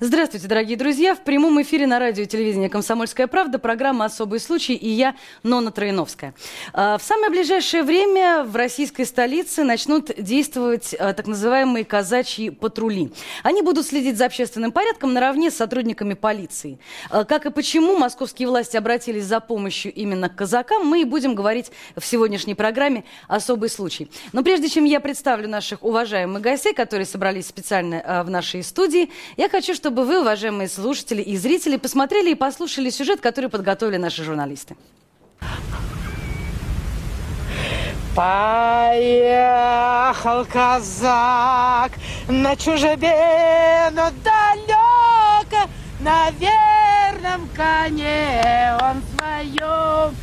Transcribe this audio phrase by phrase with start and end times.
[0.00, 1.16] Здравствуйте, дорогие друзья.
[1.16, 5.72] В прямом эфире на радио и телевидении «Комсомольская правда» программа «Особый случай» и я, Нона
[5.72, 6.34] Троиновская.
[6.72, 13.10] А, в самое ближайшее время в российской столице начнут действовать а, так называемые казачьи патрули.
[13.42, 16.78] Они будут следить за общественным порядком наравне с сотрудниками полиции.
[17.10, 21.34] А, как и почему московские власти обратились за помощью именно к казакам, мы и будем
[21.34, 24.08] говорить в сегодняшней программе «Особый случай».
[24.32, 29.48] Но прежде чем я представлю наших уважаемых гостей, которые собрались специально в нашей студии, я
[29.48, 34.22] хочу, чтобы чтобы вы, уважаемые слушатели и зрители, посмотрели и послушали сюжет, который подготовили наши
[34.22, 34.76] журналисты.
[38.14, 39.24] Поехал
[40.44, 41.92] казак
[42.28, 45.70] на чужебину далеко,
[46.00, 50.14] на верном коне он своем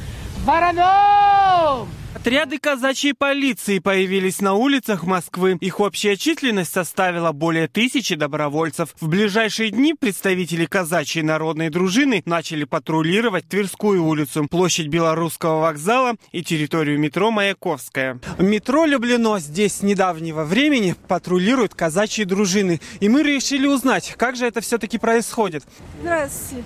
[0.45, 1.89] вороном
[2.25, 5.59] Отряды казачьей полиции появились на улицах Москвы.
[5.61, 8.95] Их общая численность составила более тысячи добровольцев.
[8.99, 16.43] В ближайшие дни представители казачьей народной дружины начали патрулировать Тверскую улицу, площадь Белорусского вокзала и
[16.43, 18.19] территорию метро Маяковская.
[18.39, 22.81] Метро Люблено здесь с недавнего времени патрулируют казачьи дружины.
[23.01, 25.63] И мы решили узнать, как же это все-таки происходит.
[26.01, 26.65] Здравствуйте.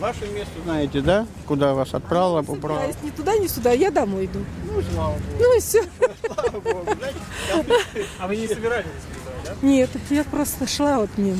[0.00, 1.26] Ваше место знаете, да?
[1.46, 2.82] Куда вас отправила, убрала?
[3.02, 4.40] Ни туда, ни сюда, я домой иду.
[4.66, 5.24] Ну, слава богу.
[5.38, 5.84] Ну и все.
[6.26, 6.86] Слава богу.
[8.18, 8.86] А вы не собирались
[9.44, 9.54] да?
[9.62, 11.38] Нет, я просто шла вот мимо.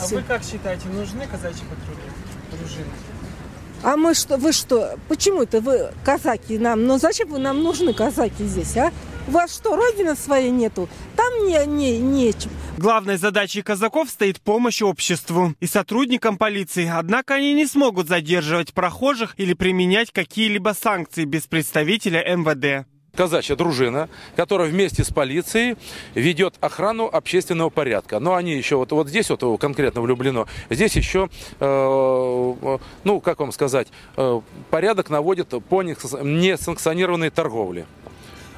[0.00, 2.02] А вы как считаете, нужны казачьи патрули,
[2.52, 2.86] дружины?
[3.82, 7.94] А мы что, вы что, почему это вы казаки нам, ну зачем вы нам нужны
[7.94, 8.92] казаки здесь, а?
[9.26, 10.88] У вас что, родины своей нету?
[11.18, 12.48] Там не, не, нечем.
[12.76, 16.88] Главной задачей казаков стоит помощь обществу и сотрудникам полиции.
[16.88, 22.86] Однако они не смогут задерживать прохожих или применять какие-либо санкции без представителя МВД
[23.18, 25.76] казачья дружина, которая вместе с полицией
[26.14, 28.20] ведет охрану общественного порядка.
[28.20, 33.50] Но они еще вот, вот здесь вот конкретно влюблено, здесь еще, э, ну, как вам
[33.50, 34.40] сказать, э,
[34.70, 37.86] порядок наводит по несанкционированной торговле.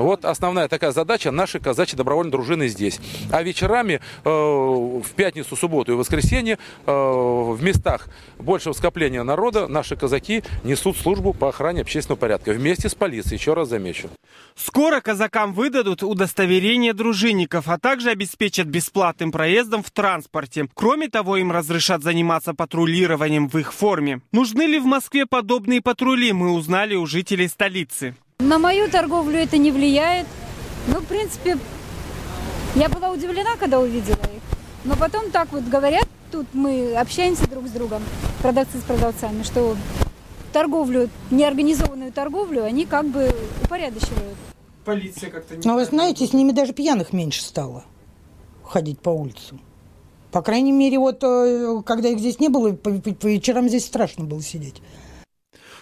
[0.01, 2.99] Вот основная такая задача нашей казачьей добровольной дружины здесь.
[3.31, 8.09] А вечерами э, в пятницу, субботу и воскресенье э, в местах
[8.39, 13.53] большего скопления народа наши казаки несут службу по охране общественного порядка вместе с полицией, еще
[13.53, 14.09] раз замечу.
[14.57, 20.67] Скоро казакам выдадут удостоверение дружинников, а также обеспечат бесплатным проездом в транспорте.
[20.75, 24.23] Кроме того, им разрешат заниматься патрулированием в их форме.
[24.33, 28.15] Нужны ли в Москве подобные патрули, мы узнали у жителей столицы.
[28.41, 30.27] На мою торговлю это не влияет.
[30.89, 31.59] Ну, в принципе,
[32.75, 34.43] я была удивлена, когда увидела их.
[34.85, 38.03] Но потом так вот говорят, тут мы общаемся друг с другом,
[38.41, 39.77] продавцы с продавцами, что
[40.55, 43.31] торговлю, неорганизованную торговлю, они как бы
[43.63, 44.39] упорядочивают.
[44.87, 45.63] Полиция как-то не...
[45.63, 47.85] Ну, вы знаете, с ними даже пьяных меньше стало
[48.65, 49.61] ходить по улицам.
[50.33, 53.85] По крайней мере, вот э, когда их здесь не было, по, по, по вечерам здесь
[53.85, 54.81] страшно было сидеть.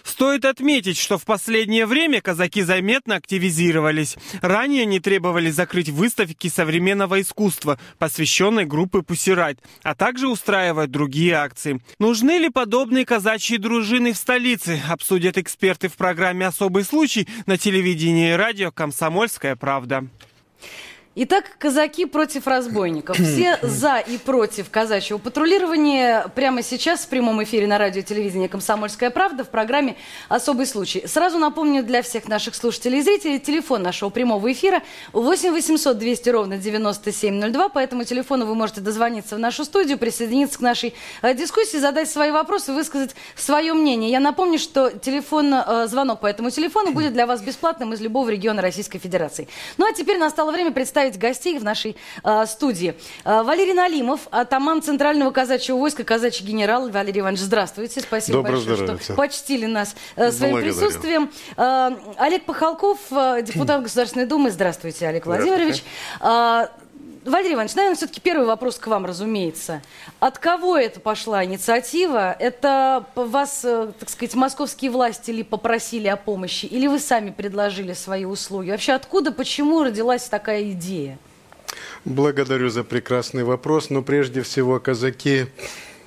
[0.03, 4.17] Стоит отметить, что в последнее время казаки заметно активизировались.
[4.41, 11.81] Ранее они требовали закрыть выставки современного искусства, посвященной группе Пусирать, а также устраивать другие акции.
[11.99, 18.33] Нужны ли подобные казачьи дружины в столице, обсудят эксперты в программе «Особый случай» на телевидении
[18.33, 20.07] и радио «Комсомольская правда».
[21.21, 23.17] Итак, казаки против разбойников.
[23.17, 28.47] Все за и против казачьего патрулирования прямо сейчас в прямом эфире на радио и телевидении
[28.47, 29.97] «Комсомольская правда» в программе
[30.29, 31.05] «Особый случай».
[31.07, 34.81] Сразу напомню для всех наших слушателей и зрителей телефон нашего прямого эфира
[35.11, 37.67] 8 800 200 ровно 9702.
[37.67, 42.09] По этому телефону вы можете дозвониться в нашу студию, присоединиться к нашей э, дискуссии, задать
[42.09, 44.09] свои вопросы, высказать свое мнение.
[44.09, 48.29] Я напомню, что телефон, э, звонок по этому телефону будет для вас бесплатным из любого
[48.29, 49.49] региона Российской Федерации.
[49.75, 52.95] Ну а теперь настало время представить представить гостей в нашей э, студии.
[53.25, 56.89] Э, Валерий Налимов, атаман Центрального казачьего войска, казачий генерал.
[56.89, 58.01] Валерий Иванович, здравствуйте.
[58.01, 59.03] Спасибо Доброе большое, здоровья.
[59.03, 60.75] что почтили нас э, своим Благодарю.
[60.75, 61.31] присутствием.
[61.57, 64.51] Э, Олег Пахалков, э, депутат Государственной Думы.
[64.51, 65.83] Здравствуйте, Олег Владимирович.
[66.21, 66.67] Э,
[67.25, 69.81] Валерий Иванович, наверное, все-таки первый вопрос к вам, разумеется.
[70.19, 72.31] От кого это пошла инициатива?
[72.31, 77.93] Это вас, э, так сказать, московские власти ли попросили о помощи, или вы сами предложили
[77.93, 78.71] свои услуги?
[78.71, 81.17] Вообще, откуда, почему родилась такая идея?
[82.05, 83.89] Благодарю за прекрасный вопрос.
[83.89, 85.47] Но прежде всего казаки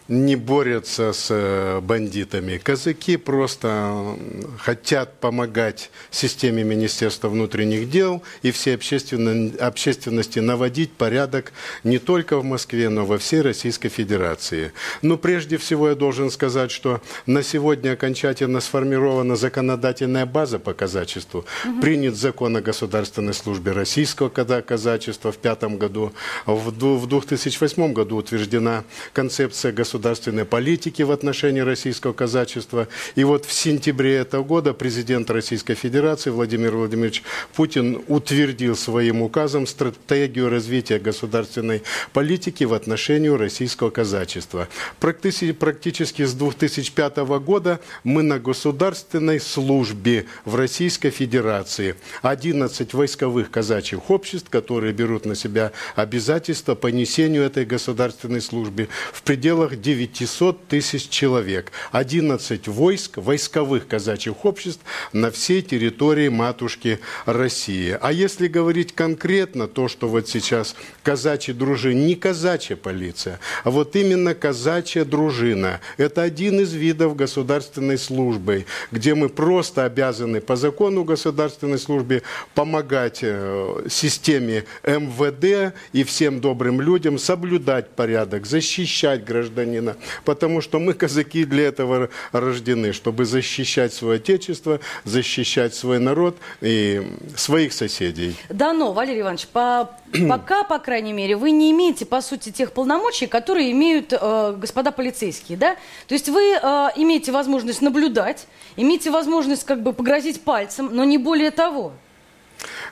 [0.09, 2.59] не борются с э, бандитами.
[2.59, 4.17] Казаки просто
[4.59, 11.53] хотят помогать системе Министерства внутренних дел и всей общественной, общественности наводить порядок
[11.85, 14.73] не только в Москве, но во всей Российской Федерации.
[15.03, 21.45] Но прежде всего я должен сказать, что на сегодня окончательно сформирована законодательная база по казачеству.
[21.65, 21.81] Угу.
[21.81, 26.13] Принят закон о государственной службе российского казачества в пятом году.
[26.47, 32.89] В 2008 году утверждена концепция государственной государственной политики в отношении российского казачества.
[33.15, 37.23] И вот в сентябре этого года президент Российской Федерации Владимир Владимирович
[37.55, 41.83] Путин утвердил своим указом стратегию развития государственной
[42.15, 44.67] политики в отношении российского казачества.
[44.99, 51.97] Практически с 2005 года мы на государственной службе в Российской Федерации.
[52.23, 59.23] 11 войсковых казачьих обществ, которые берут на себя обязательства по несению этой государственной службы в
[59.23, 64.81] пределах 900 тысяч человек, 11 войск, войсковых казачьих обществ
[65.13, 67.99] на всей территории матушки России.
[68.01, 73.97] А если говорить конкретно, то, что вот сейчас казачьи дружины, не казачья полиция, а вот
[73.97, 81.05] именно казачья дружина, это один из видов государственной службы, где мы просто обязаны по закону
[81.05, 82.23] государственной службе
[82.55, 90.79] помогать э, системе МВД и всем добрым людям соблюдать порядок, защищать гражданина Ленина, потому что
[90.79, 97.03] мы, казаки, для этого рождены, чтобы защищать свое отечество, защищать свой народ и
[97.37, 98.37] своих соседей.
[98.49, 99.91] Да, но, Валерий Иванович, по,
[100.29, 104.93] пока, по крайней мере, вы не имеете, по сути, тех полномочий, которые имеют э, господа
[104.93, 105.77] полицейские, да?
[106.07, 108.47] То есть вы э, имеете возможность наблюдать,
[108.77, 111.93] имеете возможность как бы погрозить пальцем, но не более того.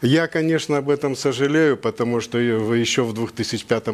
[0.02, 3.88] Я, конечно, об этом сожалею, потому что еще в 2005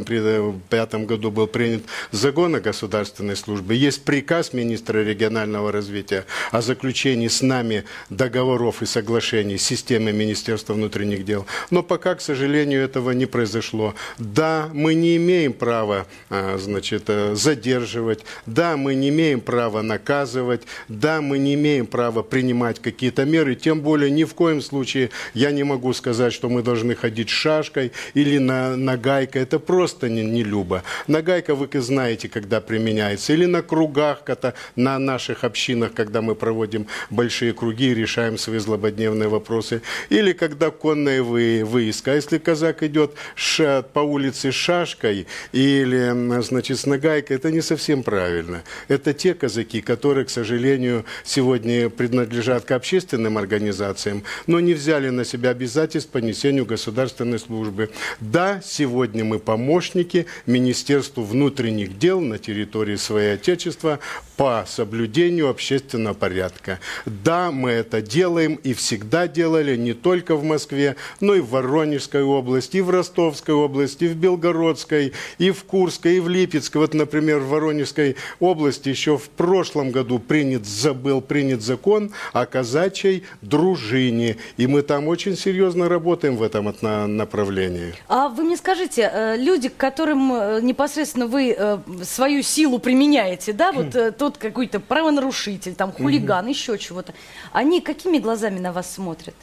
[1.06, 1.82] году был принят
[2.12, 3.76] закон о государственной службе.
[3.76, 10.74] Есть приказ министра регионального развития о заключении с нами договоров и соглашений с системой Министерства
[10.74, 11.46] внутренних дел.
[11.70, 13.94] Но пока, к сожалению, этого не произошло.
[14.18, 18.24] Да, мы не имеем права а, значит, э, задерживать.
[18.46, 20.62] Да, мы не имеем права наказывать.
[20.88, 23.54] Да, мы не имеем права принимать какие-то меры.
[23.54, 27.92] Тем более, ни в коем случае я не могу сказать, что мы должны ходить шашкой
[28.14, 29.42] или на, на гайкой.
[29.42, 30.82] Это просто не, не любо.
[31.06, 33.32] Нагайка, вы знаете, когда применяется.
[33.32, 38.58] Или на кругах, когда, на наших общинах, когда мы проводим большие круги и решаем свои
[38.58, 39.82] злободневные вопросы.
[40.08, 42.14] Или когда конная вы, выиска.
[42.14, 48.62] Если казак идет ша, по улице шашкой или, значит, с нагайкой, это не совсем правильно.
[48.88, 55.24] Это те казаки, которые, к сожалению, сегодня принадлежат к общественным организациям, но не взяли на
[55.24, 57.90] себя обязательств по несению государственной службы.
[58.20, 63.98] Да, сегодня мы помощники Министерству внутренних дел на территории своего Отечества
[64.36, 66.78] по соблюдению общественного порядка.
[67.06, 72.22] Да, мы это делаем и всегда делали не только в Москве, но и в Воронежской
[72.22, 76.82] области, и в Ростовской области, и в Белгородской, и в Курской, и в Липецкой.
[76.82, 83.24] Вот, например, в Воронежской области еще в прошлом году принят, забыл принят закон о казачьей
[83.40, 84.36] дружине.
[84.58, 86.74] И мы там очень серьезно работаем в этом
[87.16, 87.94] направлении.
[88.08, 93.52] А вы мне скажите, э, люди, к которым э, непосредственно вы э, свою силу применяете,
[93.52, 97.14] да, вот тот какой-то правонарушитель, там хулиган, еще чего-то,
[97.52, 99.34] они какими глазами на вас смотрят?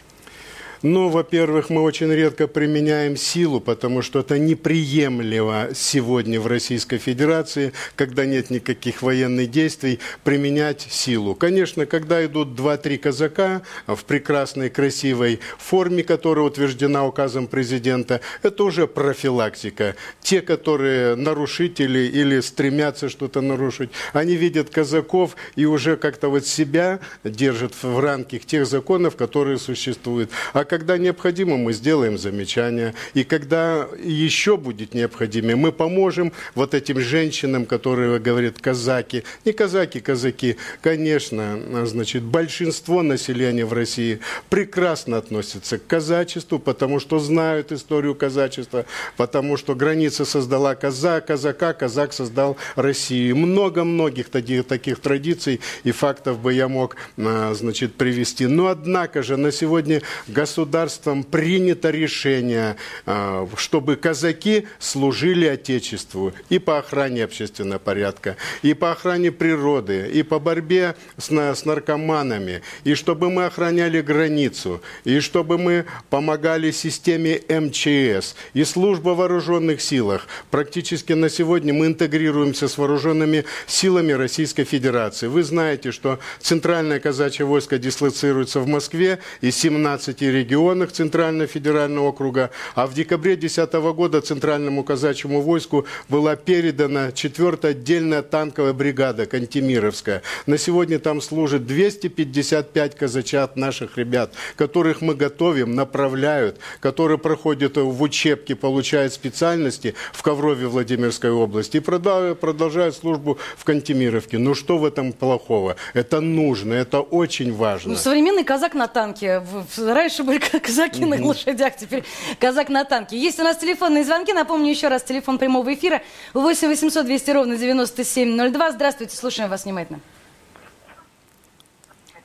[0.84, 7.72] Ну, во-первых, мы очень редко применяем силу, потому что это неприемлемо сегодня в Российской Федерации,
[7.96, 11.36] когда нет никаких военных действий, применять силу.
[11.36, 18.86] Конечно, когда идут два-три казака в прекрасной, красивой форме, которая утверждена указом президента, это уже
[18.86, 19.96] профилактика.
[20.22, 27.00] Те, которые нарушители или стремятся что-то нарушить, они видят казаков и уже как-то вот себя
[27.24, 30.30] держат в рамках тех законов, которые существуют.
[30.52, 32.96] А когда необходимо, мы сделаем замечания.
[33.14, 39.24] И когда еще будет необходимо, мы поможем вот этим женщинам, которые говорят казаки.
[39.46, 40.58] Не казаки, казаки.
[40.82, 48.88] Конечно, значит, большинство населения в России прекрасно относится к казачеству, потому что знают историю казачества,
[49.16, 53.36] потому что граница создала казак, казака, казак создал Россию.
[53.36, 58.48] Много многих таких, таких традиций и фактов бы я мог, а, значит, привести.
[58.48, 66.58] Но однако же на сегодня государство государством принято решение, э, чтобы казаки служили Отечеству и
[66.58, 71.30] по охране общественного порядка, и по охране природы, и по борьбе с,
[71.66, 79.82] наркоманами, и чтобы мы охраняли границу, и чтобы мы помогали системе МЧС, и служба вооруженных
[79.82, 80.28] силах.
[80.50, 85.28] Практически на сегодня мы интегрируемся с вооруженными силами Российской Федерации.
[85.28, 92.52] Вы знаете, что Центральное казачье войско дислоцируется в Москве и 17 регионах Центрального федерального округа,
[92.76, 100.22] а в декабре 2010 года Центральному казачьему войску была передана 4-я отдельная танковая бригада Кантемировская.
[100.46, 108.02] На сегодня там служит 255 казачат наших ребят, которых мы готовим, направляют, которые проходят в
[108.02, 114.38] учебке, получают специальности в Коврове Владимирской области и продолжают службу в Кантемировке.
[114.38, 115.76] Ну что в этом плохого?
[115.94, 117.92] Это нужно, это очень важно.
[117.94, 119.44] Ну, современный казак на танке.
[119.78, 122.04] Раньше были казаки на лошадях, теперь
[122.40, 123.18] казак на танке.
[123.18, 124.34] Есть у нас телефонные звонки.
[124.34, 126.02] Напомню еще раз, телефон прямого эфира
[126.34, 128.72] 8 800 200 ровно 9702.
[128.72, 130.00] Здравствуйте, слушаем вас внимательно.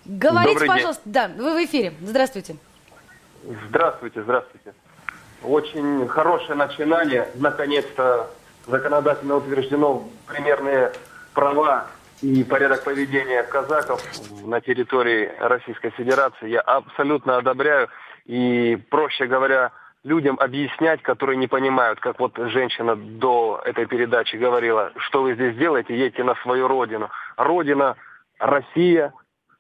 [0.05, 1.03] Говорите, Добрый пожалуйста.
[1.05, 1.13] День.
[1.13, 1.93] Да, вы в эфире.
[2.01, 2.57] Здравствуйте.
[3.69, 4.75] Здравствуйте, здравствуйте.
[5.43, 7.29] Очень хорошее начинание.
[7.35, 8.31] Наконец-то
[8.67, 10.93] законодательно утверждено примерные
[11.35, 11.87] права
[12.23, 14.01] и порядок поведения казаков
[14.45, 16.49] на территории Российской Федерации.
[16.49, 17.89] Я абсолютно одобряю.
[18.27, 19.73] И, проще говоря,
[20.05, 25.57] людям объяснять, которые не понимают, как вот женщина до этой передачи говорила, что вы здесь
[25.57, 27.11] делаете, едьте на свою родину.
[27.37, 27.97] Родина
[28.39, 29.13] Россия,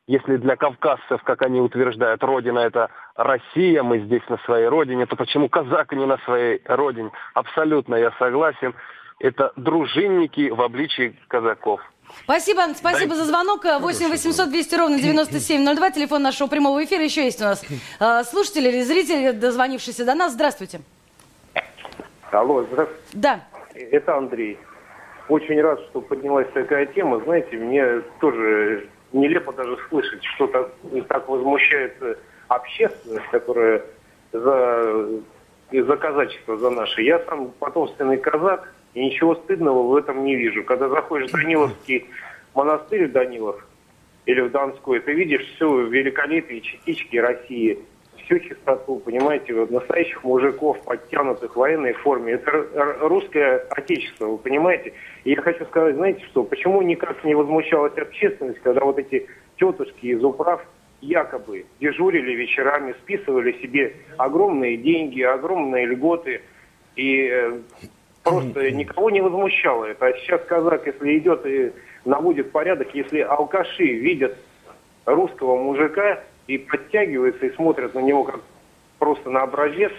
[0.06, 5.16] если для кавказцев, как они утверждают, родина это Россия, мы здесь на своей родине, то
[5.16, 7.10] почему казак не на своей родине?
[7.34, 8.74] Абсолютно я согласен.
[9.20, 11.80] Это дружинники в обличии казаков.
[12.24, 13.18] Спасибо, спасибо Дай...
[13.18, 13.64] за звонок.
[13.64, 17.02] 8 800 200 ровно 9702, телефон нашего прямого эфира.
[17.02, 17.64] Еще есть у нас
[18.00, 20.32] э, слушатели или зрители, дозвонившиеся до нас.
[20.32, 20.80] Здравствуйте.
[22.30, 23.02] Алло, здравствуйте.
[23.12, 23.40] Да.
[23.74, 24.58] Это Андрей.
[25.28, 27.20] Очень рад, что поднялась такая тема.
[27.20, 30.70] Знаете, мне тоже нелепо даже слышать, что так,
[31.08, 31.94] так возмущает
[32.48, 33.82] общественность, которая
[34.32, 35.08] за,
[35.72, 37.02] за казачество за наше.
[37.02, 40.64] Я сам потомственный казак, и ничего стыдного в этом не вижу.
[40.64, 42.06] Когда заходишь в Даниловский
[42.54, 43.66] монастырь Данилов
[44.26, 47.78] или в Донской, ты видишь все великолепие частички России,
[48.24, 52.34] всю чистоту, понимаете, вот настоящих мужиков, подтянутых в военной форме.
[52.34, 54.92] Это русское отечество, вы понимаете?
[55.24, 59.26] И я хочу сказать, знаете что, почему никак не возмущалась общественность, когда вот эти
[59.56, 60.62] тетушки из управ
[61.00, 66.42] якобы дежурили вечерами, списывали себе огромные деньги, огромные льготы,
[66.96, 67.58] и э,
[68.22, 70.06] просто никого не возмущало это.
[70.06, 71.72] А сейчас казак, если идет и
[72.04, 74.36] наводит порядок, если алкаши видят
[75.04, 78.40] русского мужика и подтягиваются и смотрят на него как
[78.98, 79.92] просто на образец,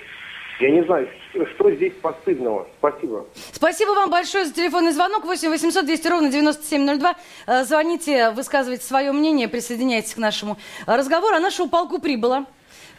[0.60, 1.08] я не знаю,
[1.56, 2.68] что здесь постыдного.
[2.80, 3.26] Спасибо.
[3.54, 5.24] Спасибо вам большое за телефонный звонок.
[5.24, 7.16] 8 800 200 ровно 9702.
[7.48, 11.36] Э, звоните, высказывайте свое мнение, присоединяйтесь к нашему разговору.
[11.36, 12.46] А нашему полку прибыло.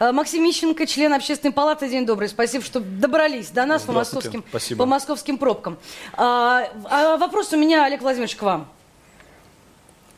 [0.01, 1.87] Э, Максим Мищенко, член общественной палаты.
[1.87, 2.27] День добрый.
[2.27, 4.43] Спасибо, что добрались до нас по московским,
[4.75, 5.77] по московским пробкам.
[6.13, 8.67] А, а вопрос у меня, Олег Владимирович, к вам.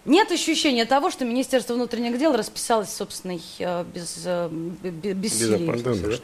[0.05, 6.21] Нет ощущения того, что Министерство внутренних дел расписалось собственной э, без, э, без, бессилии?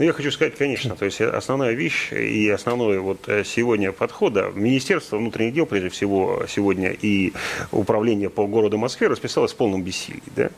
[0.00, 4.50] Ну, я хочу сказать, конечно, то есть основная вещь и основной вот э, сегодня подхода
[4.54, 7.34] Министерство внутренних дел, прежде всего, сегодня и
[7.70, 10.22] управление по городу Москве расписалось в полном бессилии.
[10.34, 10.48] Да?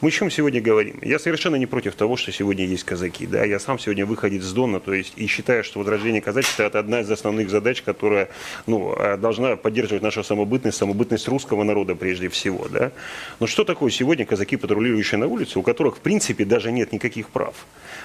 [0.00, 0.98] Мы о чем сегодня говорим?
[1.00, 3.28] Я совершенно не против того, что сегодня есть казаки.
[3.28, 3.44] Да?
[3.44, 7.02] Я сам сегодня выходит с Дона, то есть и считаю, что возрождение казачества– это одна
[7.02, 8.30] из основных задач, которая
[8.66, 12.66] ну, э, должна поддерживать нашу самобытность, самобытность русского народа прежде всего.
[12.66, 12.90] Да?
[13.38, 17.28] Но что такое сегодня казаки, патрулирующие на улице, у которых, в принципе, даже нет никаких
[17.28, 17.54] прав?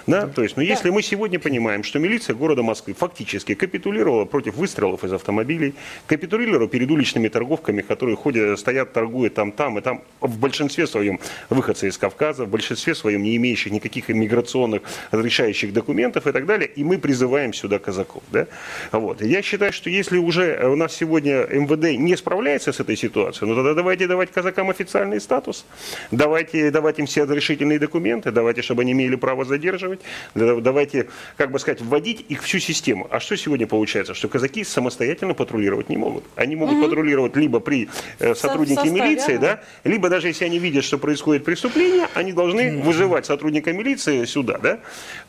[0.05, 0.27] Да?
[0.27, 5.05] То есть, ну, если мы сегодня понимаем, что милиция города Москвы фактически капитулировала против выстрелов
[5.05, 5.75] из автомобилей,
[6.07, 11.21] капитулировала перед уличными торговками, которые ходят, стоят, торгуют там, там и там, в большинстве своем
[11.49, 16.67] выходцы из Кавказа, в большинстве своем не имеющих никаких иммиграционных разрешающих документов и так далее,
[16.67, 18.23] и мы призываем сюда казаков.
[18.29, 18.47] Да?
[18.91, 19.21] Вот.
[19.21, 23.55] я считаю, что если уже у нас сегодня МВД не справляется с этой ситуацией, ну
[23.55, 25.65] тогда давайте давать казакам официальный статус,
[26.11, 30.01] давайте давать им все разрешительные документы, давайте, чтобы они имели право задерживать,
[30.35, 33.07] задействовать, давайте, как бы сказать, вводить их всю систему.
[33.11, 34.15] А что сегодня получается?
[34.15, 36.23] Что казаки самостоятельно патрулировать не могут.
[36.35, 36.85] Они могут угу.
[36.85, 37.89] патрулировать либо при
[38.19, 39.61] э, сотруднике составе, милиции, да?
[39.83, 42.87] да, либо даже если они видят, что происходит преступление, они должны угу.
[42.87, 44.79] вызывать сотрудника милиции сюда, да.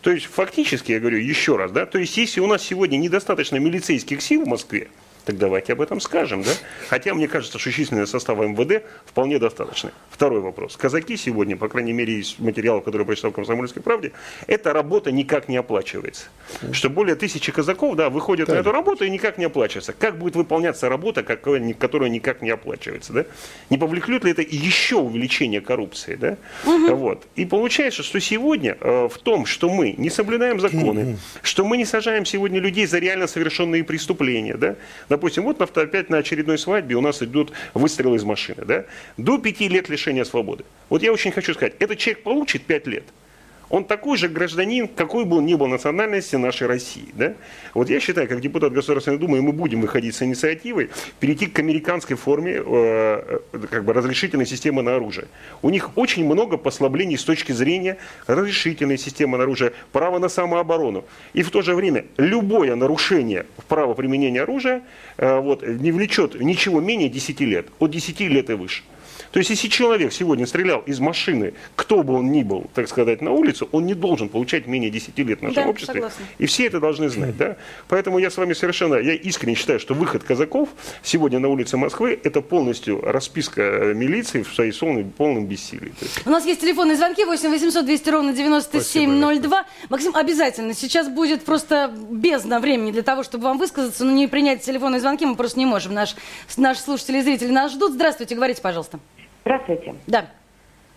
[0.00, 3.56] То есть фактически, я говорю еще раз, да, то есть если у нас сегодня недостаточно
[3.56, 4.88] милицейских сил в Москве,
[5.25, 6.50] Так давайте об этом скажем, да?
[6.88, 9.90] Хотя мне кажется, что численный состав МВД вполне достаточный.
[10.11, 10.76] Второй вопрос.
[10.76, 14.12] Казаки сегодня, по крайней мере, из материалов, которые я прочитал в «Комсомольской правде»,
[14.47, 16.26] эта работа никак не оплачивается.
[16.73, 19.95] Что более тысячи казаков, да, выходят на эту работу и никак не оплачивается.
[19.95, 21.61] Как будет выполняться работа, которая
[22.11, 23.25] никак не оплачивается, да?
[23.71, 26.37] Не повлеклет ли это еще увеличение коррупции, да?
[26.64, 27.26] Вот.
[27.35, 31.87] И получается, что сегодня э, в том, что мы не соблюдаем законы, что мы не
[31.87, 34.76] сажаем сегодня людей за реально совершенные преступления, да?
[35.14, 38.85] Допустим, вот опять на очередной свадьбе у нас идут выстрелы из машины, да?
[39.16, 40.64] До пяти лет лишения свободы.
[40.88, 43.04] Вот я очень хочу сказать, этот человек получит пять лет.
[43.75, 47.09] Он такой же гражданин, какой бы он ни был национальности нашей России.
[47.14, 47.35] Да?
[47.75, 52.14] Вот я считаю, как депутат Государственной Думы, мы будем выходить с инициативой, перейти к американской
[52.14, 52.62] форме э,
[53.52, 55.26] э, как бы разрешительной системы на оружие.
[55.61, 57.97] У них очень много послаблений с точки зрения
[58.28, 61.04] разрешительной системы на оружие, права на самооборону.
[61.33, 64.83] И в то же время любое нарушение права применения оружия
[65.16, 68.85] э, вот, не влечет ничего менее 10 лет, от 10 лет и выше.
[69.35, 73.21] То есть, если человек сегодня стрелял из машины, кто бы он ни был, так сказать,
[73.21, 75.95] на улицу, он не должен получать менее 10 лет в нашем Да, обществе.
[75.95, 76.25] согласна.
[76.38, 77.37] И все это должны знать.
[77.37, 77.57] Да?
[77.88, 80.69] Поэтому я с вами совершенно, я искренне считаю, что выход казаков
[81.03, 85.93] сегодня на улице Москвы, это полностью расписка э, милиции в своей полном, полном бессилии.
[86.25, 89.67] У нас есть телефонные звонки 8 800 200 ровно 9702.
[89.88, 90.75] Максим, обязательно.
[90.75, 95.26] Сейчас будет просто бездна времени для того, чтобы вам высказаться, но не принять телефонные звонки
[95.26, 95.93] мы просто не можем.
[95.93, 96.14] Наш,
[96.57, 97.95] наши слушатели и зрители нас ждут.
[97.95, 99.00] Здравствуйте, говорите, пожалуйста.
[99.44, 99.94] Здравствуйте.
[100.06, 100.26] Да.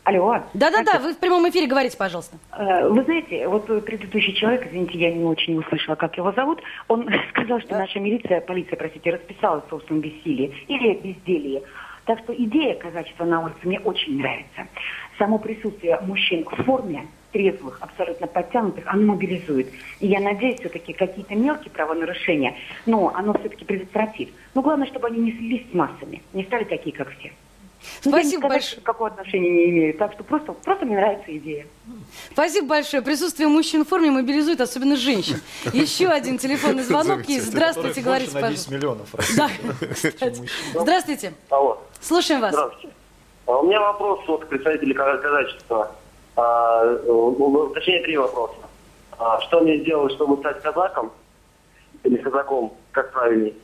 [0.05, 0.39] Алло.
[0.53, 2.37] Да-да-да, вы в прямом эфире говорите, пожалуйста.
[2.57, 7.09] Э, Вы знаете, вот предыдущий человек, извините, я не очень услышала, как его зовут, он
[7.31, 11.61] сказал, что наша милиция, полиция, простите, расписалась в собственном бессилии или безделии.
[12.05, 14.67] Так что идея казачества на улице мне очень нравится.
[15.17, 19.67] Само присутствие мужчин в форме, трезвых, абсолютно подтянутых, оно мобилизует.
[19.99, 24.29] И я надеюсь, все-таки какие-то мелкие правонарушения, но оно все-таки предотвратит.
[24.55, 27.33] Но главное, чтобы они не слились с массами, не стали такие, как все.
[28.05, 28.81] Ну, я Спасибо большое.
[28.81, 29.93] Какого отношения не имею.
[29.97, 31.67] Так что просто, просто мне нравится идея.
[32.31, 33.01] Спасибо большое.
[33.03, 35.39] Присутствие мужчин в форме мобилизует, особенно женщин.
[35.73, 37.45] Еще один телефонный звонок есть.
[37.47, 38.73] Здравствуйте, говорите, на 10 пожалуйста.
[38.73, 39.09] миллионов.
[39.37, 39.49] Да.
[40.81, 41.33] Здравствуйте.
[41.49, 41.81] Алло.
[42.01, 42.51] Слушаем вас.
[42.53, 42.89] Здравствуйте.
[43.45, 45.91] А У меня вопрос от представителей каза- казачества.
[46.35, 48.55] А, э, точнее, три вопроса.
[49.17, 51.11] А, Что мне сделать, чтобы стать казаком?
[52.03, 53.55] Или казаком, как правильней?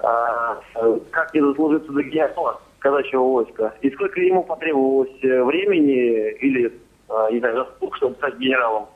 [0.00, 3.74] А, э, Как не заслужиться до генерала казачьего войска?
[3.80, 6.72] И сколько ему потребовалось э, времени или,
[7.08, 8.86] а, не знаю, заслуг, чтобы стать генералом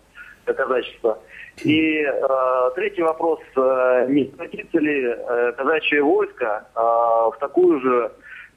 [0.45, 1.19] казачества?
[1.65, 3.41] И э, третий вопрос.
[3.57, 8.13] Э, не превратится ли э, казачье войско э, в такую же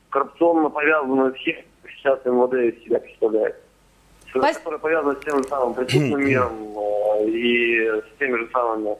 [0.10, 3.56] коррупционно повязанную схему, как сейчас МВД из себя представляет?
[4.32, 8.96] Которая повязана с тем же самым преступным миром э, и с теми же самыми э,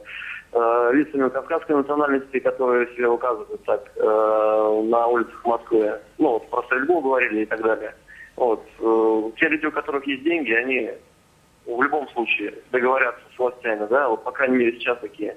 [0.92, 5.98] лицами кавказской национальности, которые себя указывают так э, на улицах Москвы.
[6.18, 7.94] Ну, вот про стрельбу говорили и так далее.
[8.36, 8.64] Вот.
[8.78, 10.90] э, те люди, у которых есть деньги, они
[11.66, 15.36] в любом случае договорятся с властями, да, вот по крайней мере сейчас такие.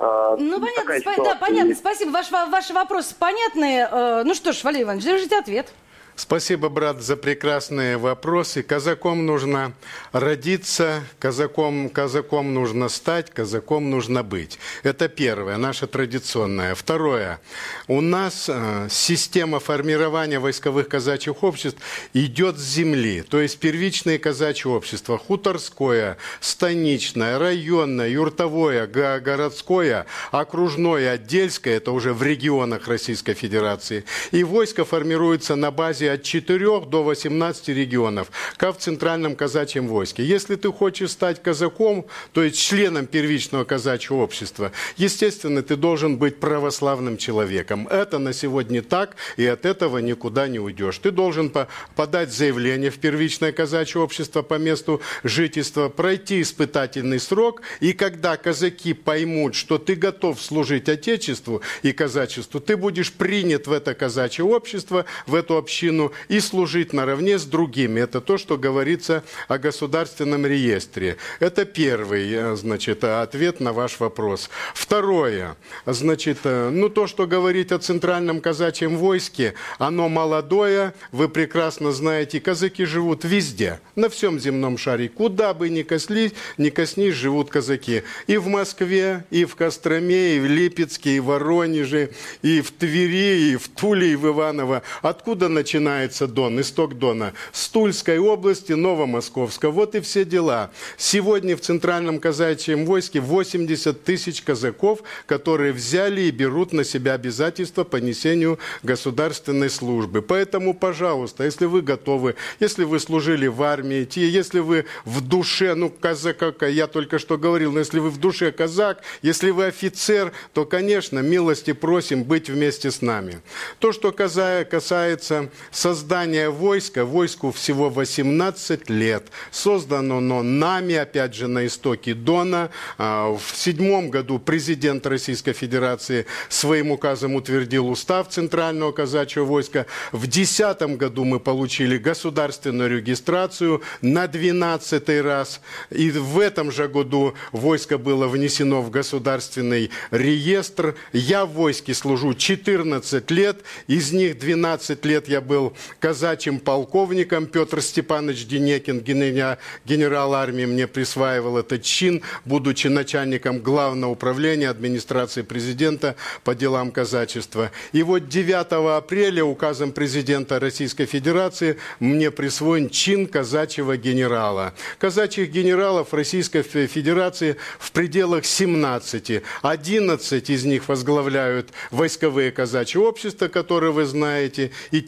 [0.00, 1.74] Ну, понятно, такая да, понятно.
[1.76, 2.10] Спасибо.
[2.10, 3.88] Ваш, ваши вопросы понятные.
[3.88, 5.72] Э, Ну что ж, Валерий Иванович, держите ответ.
[6.14, 8.62] Спасибо, брат, за прекрасные вопросы.
[8.62, 9.72] Казаком нужно
[10.12, 14.58] родиться, казаком, казаком нужно стать, казаком нужно быть.
[14.82, 16.74] Это первое, наше традиционное.
[16.74, 17.40] Второе.
[17.88, 21.80] У нас э, система формирования войсковых казачьих обществ
[22.12, 23.22] идет с земли.
[23.22, 32.12] То есть первичные казачьи общества, хуторское, станичное, районное, юртовое, го- городское, окружное, отдельское, это уже
[32.12, 34.04] в регионах Российской Федерации.
[34.30, 40.24] И войско формируется на базе от 4 до 18 регионов, как в Центральном казачьем войске.
[40.24, 46.40] Если ты хочешь стать казаком, то есть членом первичного казачьего общества, естественно, ты должен быть
[46.40, 47.88] православным человеком.
[47.88, 50.98] Это на сегодня так, и от этого никуда не уйдешь.
[50.98, 57.62] Ты должен по- подать заявление в первичное казачье общество по месту жительства, пройти испытательный срок,
[57.80, 63.72] и когда казаки поймут, что ты готов служить Отечеству и казачеству, ты будешь принят в
[63.72, 65.91] это казачье общество, в эту общину
[66.28, 68.00] и служить наравне с другими.
[68.00, 71.16] Это то, что говорится о государственном реестре.
[71.40, 74.50] Это первый, э, значит, ответ на ваш вопрос.
[74.74, 81.92] Второе, значит, э, ну то, что говорить о Центральном казачьем войске, оно молодое, вы прекрасно
[81.92, 85.08] знаете, казаки живут везде, на всем земном шаре.
[85.08, 88.02] Куда бы ни кослись, ни коснись, живут казаки.
[88.26, 92.10] И в Москве, и в Костроме, и в Липецке, и в Воронеже,
[92.42, 94.82] и в Твери, и в Туле, и в Иваново.
[95.02, 97.32] Откуда начинается начинается Дон, исток Дона?
[97.52, 99.70] С Тульской области, Новомосковска.
[99.70, 100.70] Вот и все дела.
[100.96, 107.82] Сегодня в Центральном казачьем войске 80 тысяч казаков, которые взяли и берут на себя обязательства
[107.84, 110.22] по несению государственной службы.
[110.22, 115.90] Поэтому, пожалуйста, если вы готовы, если вы служили в армии, если вы в душе, ну,
[115.90, 120.64] казака, я только что говорил, но если вы в душе казак, если вы офицер, то,
[120.64, 123.40] конечно, милости просим быть вместе с нами.
[123.80, 129.24] То, что касается создания войска, войску всего 18 лет.
[129.50, 132.70] Создано оно нами, опять же, на истоке Дона.
[132.98, 139.86] А, в седьмом году президент Российской Федерации своим указом утвердил устав Центрального казачьего войска.
[140.12, 145.60] В десятом году мы получили государственную регистрацию на 12 раз.
[145.90, 150.94] И в этом же году войско было внесено в государственный реестр.
[151.12, 155.61] Я в войске служу 14 лет, из них 12 лет я был
[155.98, 157.46] казачьим полковником.
[157.46, 166.16] Петр Степанович Денекин, генерал армии, мне присваивал этот чин, будучи начальником главного управления администрации президента
[166.44, 167.70] по делам казачества.
[167.92, 174.74] И вот 9 апреля указом президента Российской Федерации мне присвоен чин казачьего генерала.
[174.98, 179.42] Казачьих генералов Российской Федерации в пределах 17.
[179.62, 185.00] 11 из них возглавляют войсковые казачьи общества, которые вы знаете, и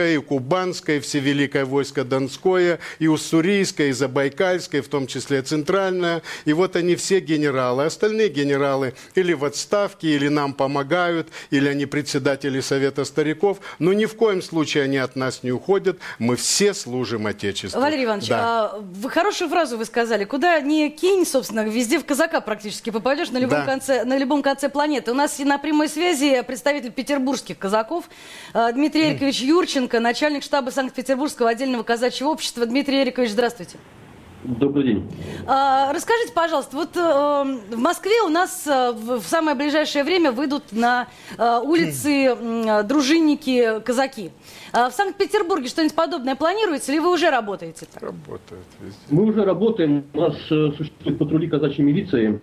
[0.00, 6.22] Терское, и Кубанское, и Всевеликое войско Донское, и Уссурийское, и Забайкальское, в том числе Центральное.
[6.44, 7.84] И вот они все генералы.
[7.84, 13.58] Остальные генералы или в отставке, или нам помогают, или они председатели Совета стариков.
[13.78, 15.98] Но ни в коем случае они от нас не уходят.
[16.18, 17.80] Мы все служим Отечеству.
[17.80, 18.38] Валерий Иванович, да.
[18.40, 20.24] а, вы хорошую фразу вы сказали.
[20.24, 23.64] Куда не кинь, собственно, везде в казака практически попадешь на любом, Да.
[23.66, 25.10] конце, на любом конце планеты.
[25.10, 28.04] У нас на прямой связи представитель петербургских казаков
[28.54, 32.64] а, Дмитрий Эрикович Юрченко, начальник штаба Санкт-Петербургского отдельного казачьего общества.
[32.66, 33.78] Дмитрий Эрикович, здравствуйте.
[34.42, 35.12] Добрый день.
[35.46, 37.00] А, Расскажите, пожалуйста, вот э,
[37.74, 42.34] в Москве у нас э, в самое ближайшее время выйдут на э, улицы
[42.84, 44.30] дружинники казаки.
[44.72, 47.86] А В Санкт-Петербурге что-нибудь подобное планируется или вы уже работаете?
[47.92, 48.02] там?
[48.08, 48.98] Работают везде.
[49.10, 50.04] Мы уже работаем.
[50.14, 52.40] У нас э, существуют патрули казачьей милиции.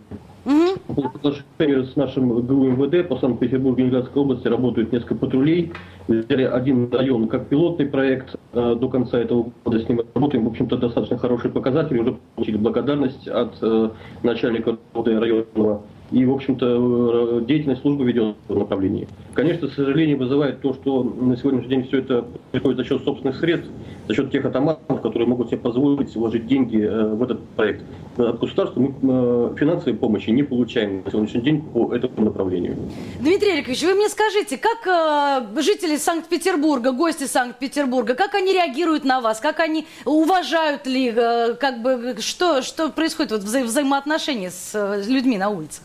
[0.48, 5.74] По соглашению с нашим ГУ МВД по Санкт-Петербургу и Ленинградской области работают несколько патрулей.
[6.08, 8.34] Взяли один район как пилотный проект.
[8.54, 10.46] э, До конца этого года с ним работаем.
[10.46, 12.00] В общем-то, достаточно хорошие показатели.
[12.00, 13.90] Уже получили благодарность от э,
[14.24, 15.82] начальника МВД районного.
[16.12, 19.08] И, в общем-то, э, деятельность службы ведет в направлении.
[19.34, 23.38] Конечно, к сожалению, вызывает то, что на сегодняшний день все это приходит за счет собственных
[23.38, 23.70] средств,
[24.08, 27.84] за счет тех атаманов, которые могут себе позволить вложить деньги э, в этот проект.
[28.18, 32.78] От государства мы э, финансовой помощи не получаем на сегодняшний день по этому направлению.
[33.20, 39.20] Дмитрий Эрикович, вы мне скажите, как э, жители Санкт-Петербурга, гости Санкт-Петербурга, как они реагируют на
[39.20, 44.72] вас, как они уважают ли, э, как бы, что, что происходит вот вза- взаимоотношения с
[44.74, 45.84] э, людьми на улицах?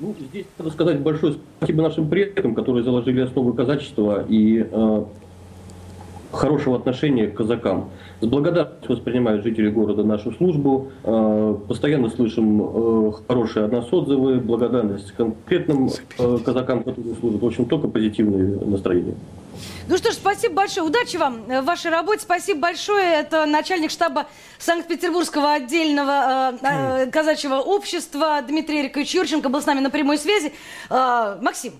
[0.00, 5.04] Ну, здесь надо сказать большое спасибо нашим предкам, которые заложили основы казачества и э,
[6.32, 7.90] хорошего отношения к казакам.
[8.20, 10.88] С благодарностью воспринимают жители города нашу службу.
[11.04, 17.40] Э, постоянно слышим э, хорошие от нас отзывы, благодарность конкретным э, казакам, которые служат.
[17.40, 19.14] В общем, только позитивные настроения.
[19.86, 20.86] Ну что ж, спасибо большое.
[20.86, 22.20] Удачи вам э, в вашей работе.
[22.22, 23.14] Спасибо большое.
[23.14, 24.26] Это начальник штаба
[24.58, 26.66] Санкт-Петербургского отдельного э,
[27.06, 30.52] э, казачьего общества Дмитрий Эрикович Юрченко был с нами на прямой связи.
[30.90, 31.74] Э, Максим,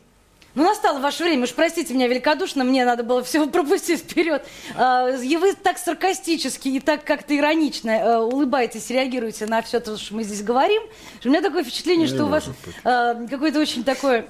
[0.55, 4.45] ну настало ваше время, уж простите меня великодушно, мне надо было все пропустить вперед.
[4.77, 9.97] Э, И вы так саркастически и так как-то иронично э, улыбаетесь, реагируете на все то,
[9.97, 10.83] что мы здесь говорим.
[11.25, 12.45] У меня такое впечатление, что у вас
[12.85, 14.27] э, какое-то очень такое...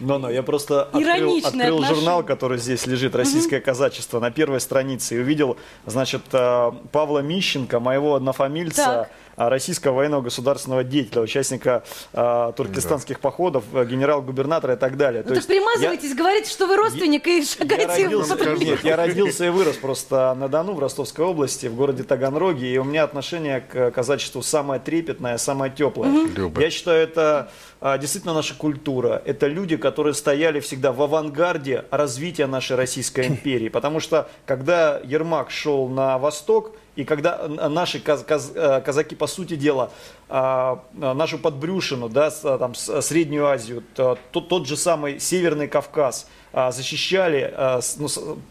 [0.00, 5.18] Но-но, я просто открыл, открыл журнал, который здесь лежит, «Российское казачество», на первой странице, и
[5.18, 5.56] увидел,
[5.86, 9.10] значит, э, Павла Мищенко, моего однофамильца, Так.
[9.36, 15.24] А, российского военного государственного деятеля, участника э, туркестанских походов, э, генерал-губернатора и так далее.
[15.26, 18.58] Ну так примазывайтесь, говорите, что вы родственник и Я шагаете в родился, патруль.
[18.58, 22.78] нет, я родился и вырос просто на Дону, в Ростовской области, в городе Таганроге, и
[22.78, 26.28] у меня отношение к казачеству самое трепетное, самое теплое.
[26.34, 26.60] Люба.
[26.60, 29.20] Я считаю, это а, действительно наша культура.
[29.26, 33.68] Это люди, которые стояли всегда в авангарде развития нашей Российской империи.
[33.68, 39.14] Потому что, когда Ермак шел на восток, и когда н- наши каз- каз- э, казаки,
[39.14, 39.90] по сути дела,
[40.28, 45.68] а, а, нашу подбрюшину, да, а, там, Среднюю Азию, то- тот, тот же самый Северный
[45.68, 48.08] Кавказ, а, защищали, а, ну,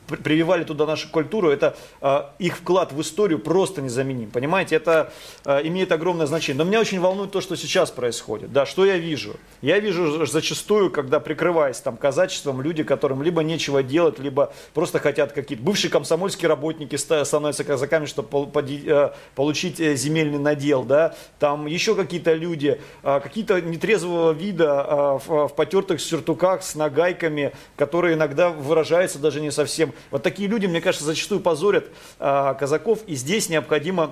[0.08, 4.30] прививали туда нашу культуру, это а, их вклад в историю просто незаменим.
[4.30, 5.12] Понимаете, это
[5.46, 6.62] а, имеет огромное значение.
[6.62, 8.52] Но меня очень волнует то, что сейчас происходит.
[8.52, 9.36] Да, что я вижу?
[9.62, 15.32] Я вижу зачастую, когда прикрываясь там казачеством, люди, которым либо нечего делать, либо просто хотят
[15.32, 21.68] какие-то бывшие комсомольские работники ста- становятся казаками, чтобы э, получить э, земельный надел, да, там
[21.68, 28.50] еще какие-то люди, а, какие-то нетрезвого вида а, в потертых сюртуках с нагайками, которые иногда
[28.50, 29.94] выражаются даже не совсем.
[30.12, 31.86] Вот такие люди, мне кажется, зачастую позорят
[32.20, 34.12] а, казаков, и здесь необходимо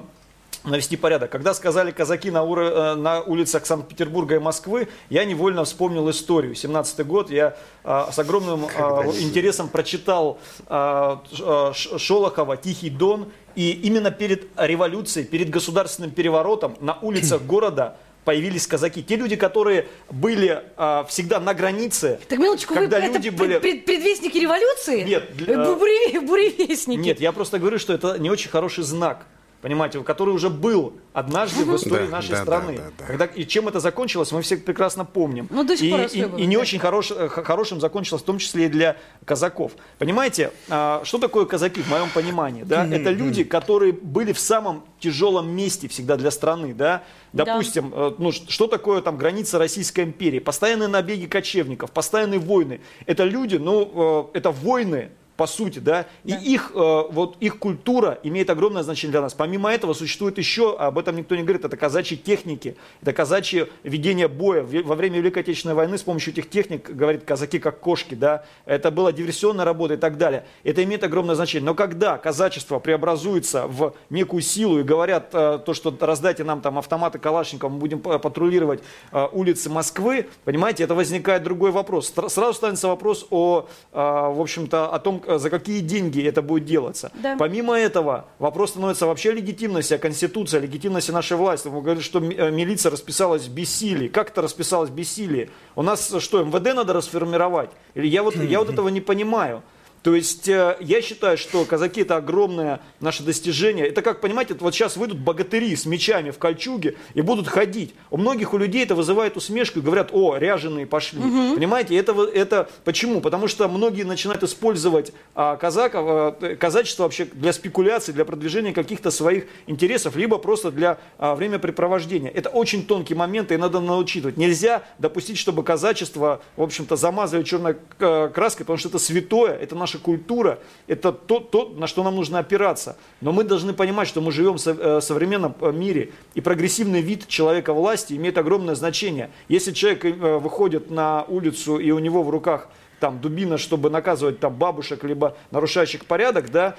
[0.63, 1.31] навести порядок.
[1.31, 6.53] Когда сказали казаки на, ура- э, на улицах Санкт-Петербурга и Москвы, я невольно вспомнил историю.
[6.53, 13.31] 17 год я а, с огромным а, интересом прочитал а, а, Шолохова «Тихий дон».
[13.55, 19.01] И именно перед революцией, перед государственным переворотом на улицах города появились казаки.
[19.03, 23.59] Те люди, которые были а, всегда на границе, Так, минуточку, когда вы люди это были...
[23.59, 25.03] пред- пред- предвестники революции?
[25.03, 26.99] Нет, Э, для- буре- буревестники.
[26.99, 29.25] Нет, я просто говорю, что это не очень хороший знак.
[29.61, 32.77] Понимаете, который уже был однажды в истории Да, нашей да, страны.
[32.77, 35.47] да, да, Когда, и чем это закончилось, мы все прекрасно помним.
[35.51, 36.61] Ну, до сих и, пор и- и не да.
[36.61, 39.73] очень хорош- э, хорошим закончилось, в том числе и для казаков.
[39.99, 42.63] Понимаете, а, что такое казаки, в моем понимании?
[42.63, 42.87] Да?
[42.87, 46.73] Это люди, которые были в самом тяжелом месте всегда для страны.
[46.73, 47.03] Да?
[47.33, 47.45] Да.
[47.45, 50.39] Допустим, э, ну, что такое там граница Российской империи?
[50.39, 52.81] Постоянные набеги кочевников, постоянные войны.
[53.05, 58.19] Это люди, ну, э, это войны, по сути, да, и их, э, вот их культура
[58.21, 59.33] имеет огромное значение для нас.
[59.33, 64.27] Помимо этого существует еще, об этом никто не говорит, это казачьи техники, это казачье ведение
[64.27, 64.61] боя.
[64.61, 68.91] Во время Великой Отечественной войны с помощью этих техник, говорит, казаки как кошки, да, это
[68.91, 70.45] была диверсионная работа и так далее.
[70.63, 71.65] Это имеет огромное значение.
[71.65, 76.77] Но когда казачество преобразуется в некую силу и говорят э, то, что раздайте нам там
[76.77, 82.13] автоматы Калашникова, мы будем патрулировать э, улицы Москвы, понимаете, это возникает другой вопрос.
[82.27, 87.11] Сразу станется вопрос о, э, в общем-то, о том, за какие деньги это будет делаться.
[87.15, 87.35] Да.
[87.37, 91.67] Помимо этого, вопрос становится вообще легитимности, о конституции, о легитимности нашей власти.
[91.67, 94.07] Вы говорите, что э, милиция расписалась в бессилии.
[94.07, 95.49] Как это расписалась в бессилии?
[95.75, 97.69] У нас э, что, МВД надо расформировать?
[97.95, 99.63] Или я вот, я вот этого не понимаю.
[100.03, 103.87] То есть э, я считаю, что казаки это огромное наше достижение.
[103.87, 107.93] Это как, понимаете, вот сейчас выйдут богатыри с мечами в кольчуге и будут ходить.
[108.09, 111.19] У многих у людей это вызывает усмешку и говорят, о, ряженые пошли.
[111.19, 111.55] Мгм.
[111.55, 113.21] Понимаете, это, это почему?
[113.21, 118.73] Потому что многие начинают использовать а, казаков, а, э, казачество вообще для спекуляций, для продвижения
[118.73, 122.31] каких-то своих интересов, либо просто для а, времяпрепровождения.
[122.31, 124.37] Это очень тонкий момент, и надо научитывать.
[124.37, 129.75] Нельзя допустить, чтобы казачество, в общем-то, замазали черной э, краской, потому что это святое, это
[129.91, 132.97] наша культура, это то, то, на что нам нужно опираться.
[133.21, 137.27] Но мы должны понимать, что мы живем в э, современном э, мире, и прогрессивный вид
[137.27, 139.29] человека власти имеет огромное значение.
[139.49, 144.39] Если человек э, выходит на улицу, и у него в руках там дубина, чтобы наказывать
[144.39, 146.75] там бабушек, либо нарушающих порядок, да,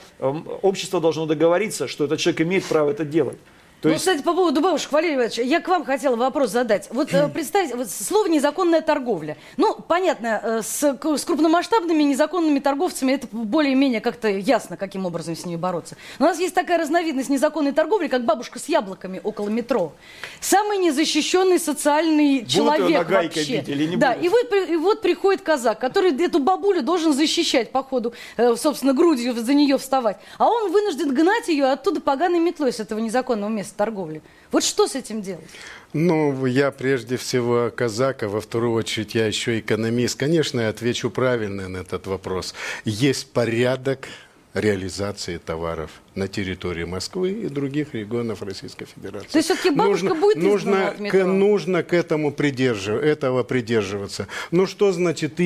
[0.62, 3.38] общество должно договориться, что этот человек имеет право это делать.
[3.82, 6.86] То ну, есть- кстати, по поводу бабушек, Валерий Иванович, я к вам хотела вопрос задать.
[6.92, 9.36] Вот э, представьте, вот слово незаконная торговля.
[9.56, 15.44] Ну, понятно, э, с, с крупномасштабными незаконными торговцами это более-менее как-то ясно, каким образом с
[15.44, 15.96] ними бороться.
[16.20, 19.94] Но у нас есть такая разновидность незаконной торговли, как бабушка с яблоками около метро.
[20.40, 23.58] Самый незащищенный социальный Будут человек вообще.
[23.58, 24.24] бить или не да, будут?
[24.24, 28.92] и вот, и вот приходит казак, который эту бабулю должен защищать, по ходу, э, собственно,
[28.92, 30.18] грудью за нее вставать.
[30.38, 34.22] А он вынужден гнать ее оттуда поганой метлой с этого незаконного места торговли.
[34.50, 35.44] Вот что с этим делать?
[35.92, 40.18] Ну, я прежде всего казак, а во вторую очередь я еще экономист.
[40.18, 42.54] Конечно, я отвечу правильно на этот вопрос.
[42.84, 44.08] Есть порядок
[44.54, 49.28] реализации товаров на территории Москвы и других регионов Российской Федерации.
[49.28, 51.20] То есть все-таки бабушка будет нужно, от метро?
[51.20, 54.26] к, нужно к этому придержив, этого придерживаться.
[54.50, 55.44] Ну что значит и,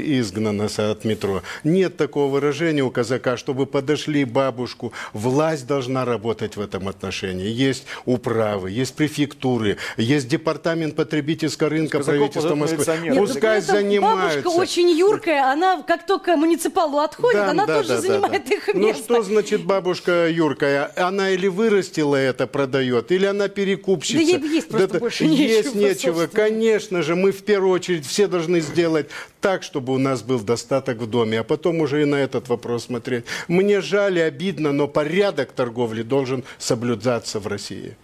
[0.00, 1.42] и изгнана с- от метро?
[1.64, 4.92] Нет такого выражения у казака, чтобы подошли бабушку.
[5.14, 7.48] Власть должна работать в этом отношении.
[7.48, 12.84] Есть управы, есть префектуры, есть департамент потребительского рынка казаков правительства Москвы.
[13.04, 14.42] Нет, Пускай занимаются.
[14.42, 18.44] Бабушка очень юркая, она как только муниципалу отходит, Да, она да, тоже да, да, занимает
[18.48, 18.54] да.
[18.54, 19.02] их Ну место.
[19.02, 20.90] что значит бабушка Юркая?
[20.96, 24.18] Она или вырастила это, продает, или она перекупщица.
[24.18, 26.14] Да ей есть просто это- больше Есть нечего, нечего.
[26.20, 26.28] собственно.
[26.48, 29.06] Конечно же, мы в первую очередь все должны сделать
[29.40, 32.84] так, чтобы у нас был достаток в доме, а потом уже и на этот вопрос
[32.84, 33.24] смотреть.
[33.48, 37.96] Мне жаль и обидно, но порядок торговли должен соблюдаться в России.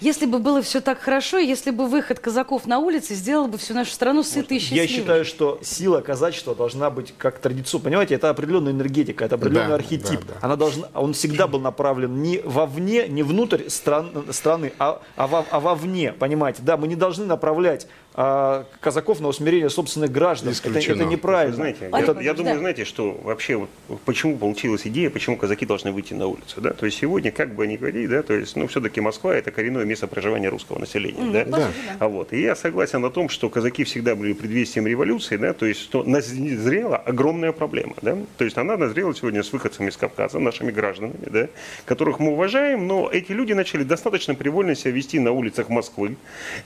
[0.00, 3.74] Если бы было все так хорошо, если бы выход казаков на улицы сделал бы всю
[3.74, 4.82] нашу страну сытой и счастливой.
[4.82, 7.84] Я считаю, что сила казачества должна быть как традиционная.
[7.84, 10.20] Понимаете, это определенная энергетика, это определенный Да, архетип.
[10.20, 10.34] да, да.
[10.40, 15.44] Она должна, он всегда был направлен не вовне, не внутрь стран- страны, а, а, во-
[15.50, 16.12] а вовне.
[16.14, 20.52] Понимаете, да, мы не должны направлять а, казаков на усмирение собственных граждан.
[20.52, 21.54] Это, это неправильно.
[21.54, 23.70] Знаете, это, я, я думаю, знаете, что вообще вот
[24.04, 26.70] почему получилась идея, почему казаки должны выйти на улицу, да?
[26.70, 29.84] То есть сегодня, как бы ни говорили, да, то есть, ну, все-таки Москва это коренное
[29.84, 31.44] место проживания русского населения, mm, да?
[31.44, 31.68] да.
[32.00, 35.66] А вот, и я согласен на том, что казаки всегда были предвестием революции, да, то
[35.66, 38.18] есть, что назрела огромная проблема, да?
[38.38, 41.46] То есть она назрела сегодня с выходцами из Кавказа, нашими гражданами, да,
[41.84, 46.16] которых мы уважаем, но эти люди начали достаточно привольно себя вести на улицах Москвы,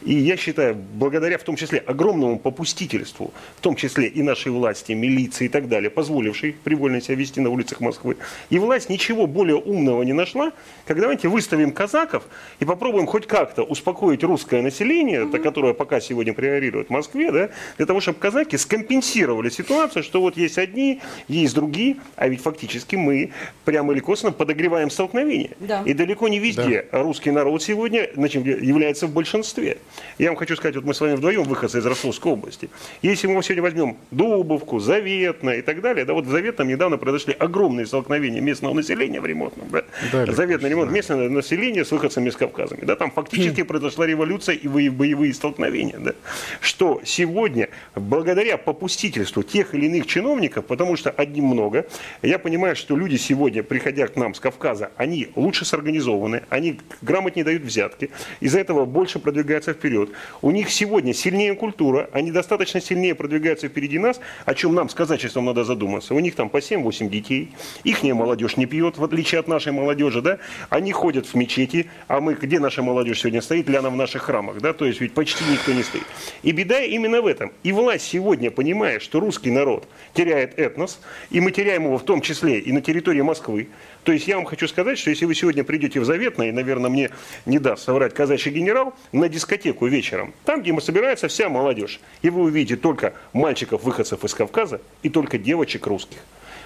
[0.03, 4.53] и я считаю, благодаря благодаря в том числе огромному попустительству, в том числе и нашей
[4.53, 8.17] власти, милиции и так далее, позволившей привольно себя вести на улицах Москвы.
[8.51, 10.53] И власть ничего более умного не нашла,
[10.87, 12.23] как давайте выставим казаков
[12.61, 15.43] и попробуем хоть как-то успокоить русское население, mm-hmm.
[15.43, 20.37] которое пока сегодня превалирует в Москве, да, для того, чтобы казаки скомпенсировали ситуацию, что вот
[20.37, 23.31] есть одни, есть другие, а ведь фактически мы
[23.65, 25.51] прямо или косвенно подогреваем столкновение.
[25.61, 25.83] Да.
[25.87, 27.03] И далеко не везде да.
[27.03, 29.79] русский народ сегодня значит, является в большинстве.
[30.19, 32.69] Я вам хочу сказать, вот мы с вами вдвоем выходцы из Ростовской области.
[33.01, 37.33] Если мы сегодня возьмем Дубовку, Заветное и так далее, да, вот в Заветном недавно произошли
[37.33, 40.95] огромные столкновения местного населения в ремонтном, да, да Заветный ремонт, да.
[40.95, 46.13] местное население с выходцами из Кавказами, да, там фактически произошла революция и боевые столкновения, да,
[46.61, 51.87] что сегодня, благодаря попустительству тех или иных чиновников, потому что одним много,
[52.23, 57.45] я понимаю, что люди сегодня, приходя к нам с Кавказа, они лучше сорганизованы, они грамотнее
[57.45, 58.11] дают взятки,
[58.41, 60.11] из-за этого больше продвигаются вперед.
[60.43, 64.95] У них сегодня сильнее культура, они достаточно сильнее продвигаются впереди нас, о чем нам с
[64.95, 66.15] казачеством надо задуматься.
[66.15, 67.53] У них там по 7-8 детей,
[67.85, 72.21] их молодежь не пьет, в отличие от нашей молодежи, да, они ходят в мечети, а
[72.21, 75.45] мы, где наша молодежь сегодня стоит, ляна в наших храмах, да, то есть ведь почти
[75.51, 76.05] никто не стоит.
[76.43, 77.53] И беда именно в этом.
[77.63, 81.01] И власть сегодня, понимая, что русский народ теряет этнос,
[81.31, 83.69] и мы теряем его в том числе и на территории Москвы,
[84.05, 86.91] то есть я вам хочу сказать, что если вы сегодня придете в Заветное, и, наверное,
[86.91, 87.11] мне
[87.47, 92.31] не даст соврать казачий генерал, на дискотеку вечером, там, где мы собирается вся молодежь, и
[92.31, 96.19] вы увидите только мальчиков-выходцев из Кавказа и только девочек русских.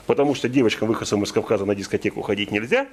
[0.07, 2.87] Потому что девочкам-выходцам из Кавказа на дискотеку ходить нельзя,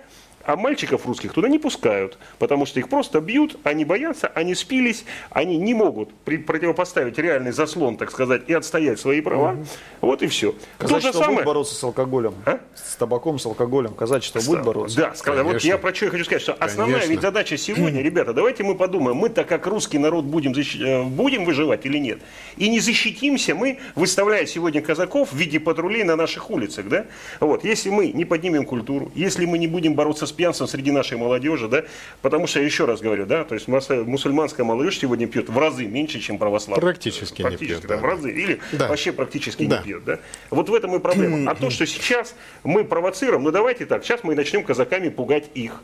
[0.46, 5.06] а мальчиков русских туда не пускают, потому что их просто бьют, они боятся, они спились,
[5.32, 9.54] они не могут при, противопоставить реальный заслон, так сказать, и отстоять свои права.
[9.54, 9.66] Угу.
[10.02, 10.54] Вот и все.
[10.78, 11.38] Казачество То же самое...
[11.38, 12.60] будет бороться с алкоголем, а?
[12.76, 13.94] с табаком, с алкоголем.
[13.94, 14.98] Казачество будет бороться.
[14.98, 15.44] Да, Конечно.
[15.44, 17.12] вот я про что я хочу сказать, что основная Конечно.
[17.12, 20.76] ведь задача сегодня, ребята, давайте мы подумаем, мы-то как русский народ будем, защ...
[20.80, 22.20] Э, будем выживать или нет.
[22.58, 26.88] И не защитимся мы, выставляя сегодня казаков в виде патрулей на наших улицах.
[26.88, 27.06] Да?
[27.40, 27.64] Вот.
[27.64, 31.68] Если мы не поднимем культуру, если мы не будем бороться с пьянством среди нашей молодежи,
[31.68, 31.84] да,
[32.22, 35.86] потому что, я еще раз говорю, да, то есть мусульманская молодежь сегодня пьет в разы
[35.86, 36.82] меньше, чем православная.
[36.82, 37.90] Практически, практически не пьет.
[37.90, 38.02] Да, да.
[38.02, 38.88] В разы, или да.
[38.88, 39.78] вообще практически да.
[39.78, 40.20] не пьет, да.
[40.50, 41.50] Вот в этом и проблема.
[41.50, 45.82] А то, что сейчас мы провоцируем, ну давайте так, сейчас мы начнем казаками пугать их.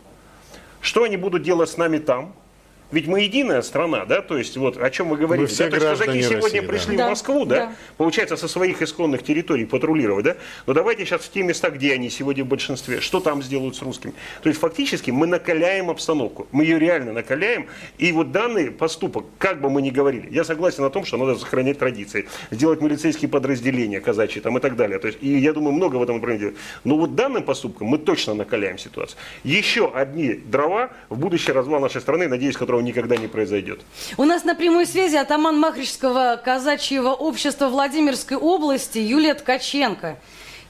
[0.81, 2.35] Что они будут делать с нами там?
[2.91, 5.43] Ведь мы единая страна, да, то есть вот о чем вы говорите.
[5.43, 5.79] Мы все да?
[5.79, 7.07] То есть казаки сегодня России, пришли да.
[7.07, 10.35] в Москву, да, да, получается, со своих исконных территорий патрулировать, да,
[10.67, 13.81] но давайте сейчас в те места, где они сегодня в большинстве, что там сделают с
[13.81, 14.13] русскими.
[14.43, 19.61] То есть фактически мы накаляем обстановку, мы ее реально накаляем, и вот данный поступок, как
[19.61, 24.01] бы мы ни говорили, я согласен о том, что надо сохранять традиции, сделать милицейские подразделения
[24.01, 26.55] казачьи там и так далее, то есть, и я думаю, много в этом направлении.
[26.83, 29.17] Но вот данным поступком мы точно накаляем ситуацию.
[29.43, 33.81] Еще одни дрова в будущий развал нашей страны, надеюсь, которого никогда не произойдет.
[34.17, 40.17] У нас на прямой связи атаман Махричского казачьего общества Владимирской области Юлия Ткаченко.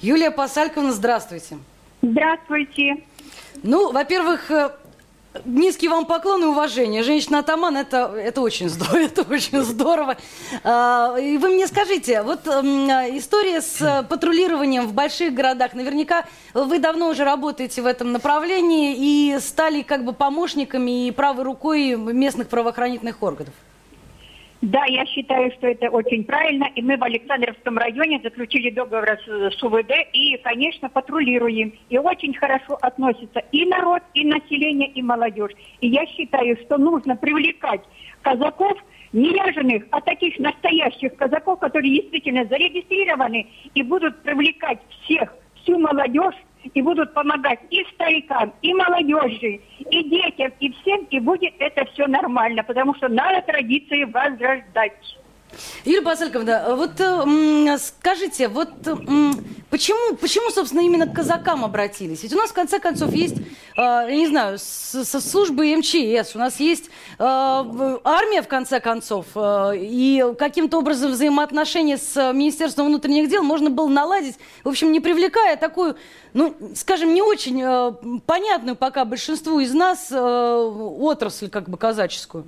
[0.02, 1.58] Юлия Пасальковна, здравствуйте.
[2.02, 2.97] Здравствуйте.
[3.63, 4.71] Ну, во-первых, э,
[5.46, 7.04] Низкий вам поклон и уважение.
[7.04, 8.98] Женщина-атаман это, это очень здорово.
[9.12, 10.17] Это очень здорово.
[10.63, 15.74] А, и вы мне скажите, вот история с патрулированием в больших городах.
[15.74, 21.46] Наверняка вы давно уже работаете в этом направлении и стали как бы помощниками и правой
[21.46, 23.54] рукой местных правоохранительных органов.
[24.62, 26.67] Да, я считаю, что это очень правильно.
[26.76, 31.74] И мы в Александровском районе заключили договор с, с УВД и, конечно, патрулируем.
[31.89, 35.54] И очень хорошо относится и народ, и население, и молодежь.
[35.80, 37.82] И я считаю, что нужно привлекать
[38.21, 38.78] казаков,
[39.13, 46.36] не ряженых, а таких настоящих казаков, которые действительно зарегистрированы и будут привлекать всех, всю молодежь
[46.63, 52.08] и будут помогать и старикам, и молодежи, и детям, и всем, и будет это все
[52.08, 54.93] нормально, потому что надо традиции возрождать.
[55.86, 58.96] Юлия Басальковна, вот э, скажите, вот э,
[59.70, 62.24] почему, почему, собственно, именно к казакам обратились?
[62.24, 63.42] Ведь у нас, в конце концов, есть, э,
[63.78, 70.80] я не знаю, со службы МЧС, у нас есть армия, в конце концов, и каким-то
[70.80, 75.98] образом взаимоотношения с Министерством внутренних дел можно было наладить, в общем, не привлекая такую,
[76.34, 82.46] ну, скажем, не очень понятную пока большинству из нас отрасль, как бы, казаческую.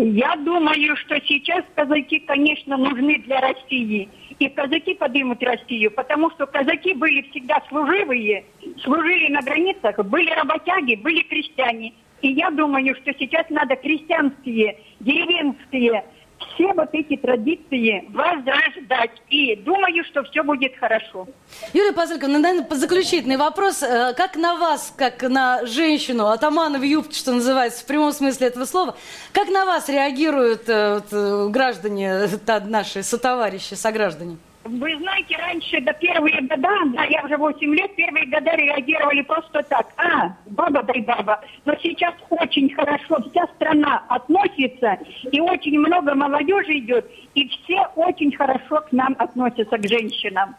[0.00, 4.08] Я думаю, что сейчас казаки, конечно, нужны для России.
[4.38, 8.44] И казаки поднимут Россию, потому что казаки были всегда служивые,
[8.84, 11.94] служили на границах, были работяги, были крестьяне.
[12.22, 16.04] И я думаю, что сейчас надо крестьянские, деревенские,
[16.38, 19.10] все вот эти традиции возрождать.
[19.28, 21.26] И думаю, что все будет хорошо.
[21.72, 23.82] Юлия Пазыльковна, наверное, заключительный вопрос.
[23.82, 28.48] Э, Как на вас, как на женщину, атамана в юбке, что называется, в прямом смысле
[28.48, 28.96] этого слова,
[29.32, 32.28] как на вас реагируют э, вот, э, граждане,
[32.66, 34.38] наши сотоварищи, сограждане?
[34.68, 39.62] Вы знаете, раньше, до первые года, да, я уже 8 лет, первые года реагировали просто
[39.62, 39.86] так.
[39.96, 41.40] А, баба дай баба.
[41.64, 44.98] Но сейчас очень хорошо, вся страна относится,
[45.32, 50.54] и очень много молодежи идет, и все очень хорошо к нам относятся, к женщинам.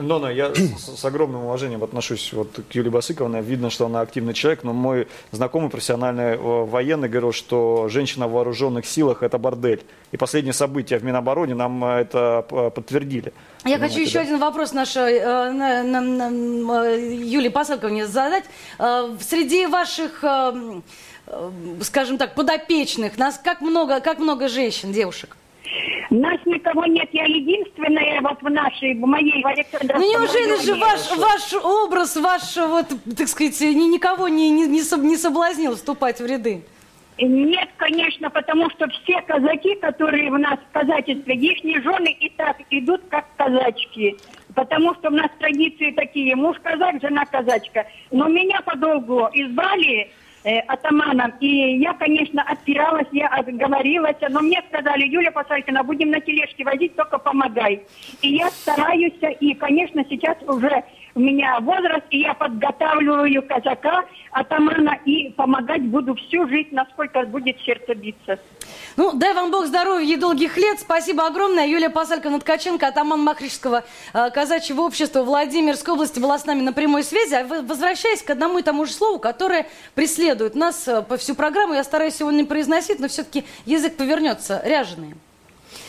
[0.00, 3.40] Нона, я с, огромным уважением отношусь вот к Юлии Басыковне.
[3.40, 8.32] Видно, что она активный человек, но мой знакомый профессиональный э, военный говорил, что женщина в
[8.32, 9.82] вооруженных силах– это бордель.
[10.10, 12.70] И последние события в Минобороне нам э, это п-
[13.20, 13.32] подтвердили.
[13.64, 14.20] Я хочу еще да?
[14.20, 18.44] один вопрос нашей э, на- на- на- э, Юлии Пасалковне задать.
[18.78, 20.80] Э, Среди ваших, э,
[21.82, 25.36] скажем так, подопечных, нас как много, как много женщин, девушек?
[26.10, 30.74] Нас никого нет, я единственная вот в нашей, в моей, в Александровском Ну неужели же
[30.74, 32.86] ваш, ваш образ, ваш, вот,
[33.16, 36.62] так сказать, ни- никого не, не, не соблазнил вступать в ряды?
[37.18, 42.56] Нет, конечно, потому что все казаки, которые у нас в казачестве, их жены и так
[42.70, 44.16] идут как казачки.
[44.54, 47.86] Потому что у нас традиции такие, муж казак, жена казачка.
[48.10, 50.10] Но меня подолгу избрали
[50.44, 56.20] э, атаманом, и я, конечно, отпиралась, я отговорилась, но мне сказали, Юля Посалькина, будем на
[56.20, 57.82] тележке возить, только помогай.
[58.22, 60.82] И я стараюсь, и, конечно, сейчас уже
[61.14, 67.60] у меня возраст, и я подготавливаю казака, атамана, и помогать буду всю жизнь, насколько будет
[67.60, 68.38] сердце биться.
[68.96, 70.80] Ну, дай вам Бог здоровья и долгих лет.
[70.80, 71.66] Спасибо огромное.
[71.66, 77.02] Юлия Пасальковна Ткаченко, атаман Махричского э, казачьего общества Владимирской области была с нами на прямой
[77.02, 77.34] связи.
[77.34, 81.74] А возвращаясь к одному и тому же слову, которое преследует нас э, по всю программу,
[81.74, 84.60] я стараюсь сегодня не произносить, но все-таки язык повернется.
[84.64, 85.14] Ряженые.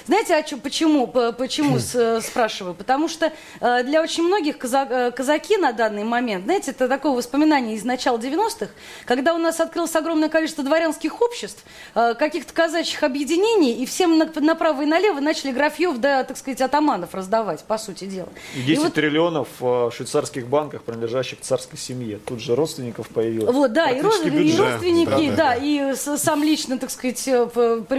[0.05, 2.73] Знаете, о чем, почему, по- почему э, спрашиваю?
[2.75, 3.31] Потому что
[3.61, 8.17] э, для очень многих э, казаки на данный момент, знаете, это такое воспоминание из начала
[8.17, 8.67] 90-х,
[9.05, 14.81] когда у нас открылось огромное количество дворянских обществ, каких-то казачьих объединений, и всем на- направо
[14.81, 18.29] и налево начали графьев, да, так сказать, атаманов раздавать, по сути дела.
[18.55, 22.19] И И 10 вот- триллионов в швейцарских банках, принадлежащих царской семье.
[22.25, 23.53] Тут же родственников появилось.
[23.53, 27.23] Вот, да, и, род- и родственники, Да, да, да, и с- сам лично, так сказать,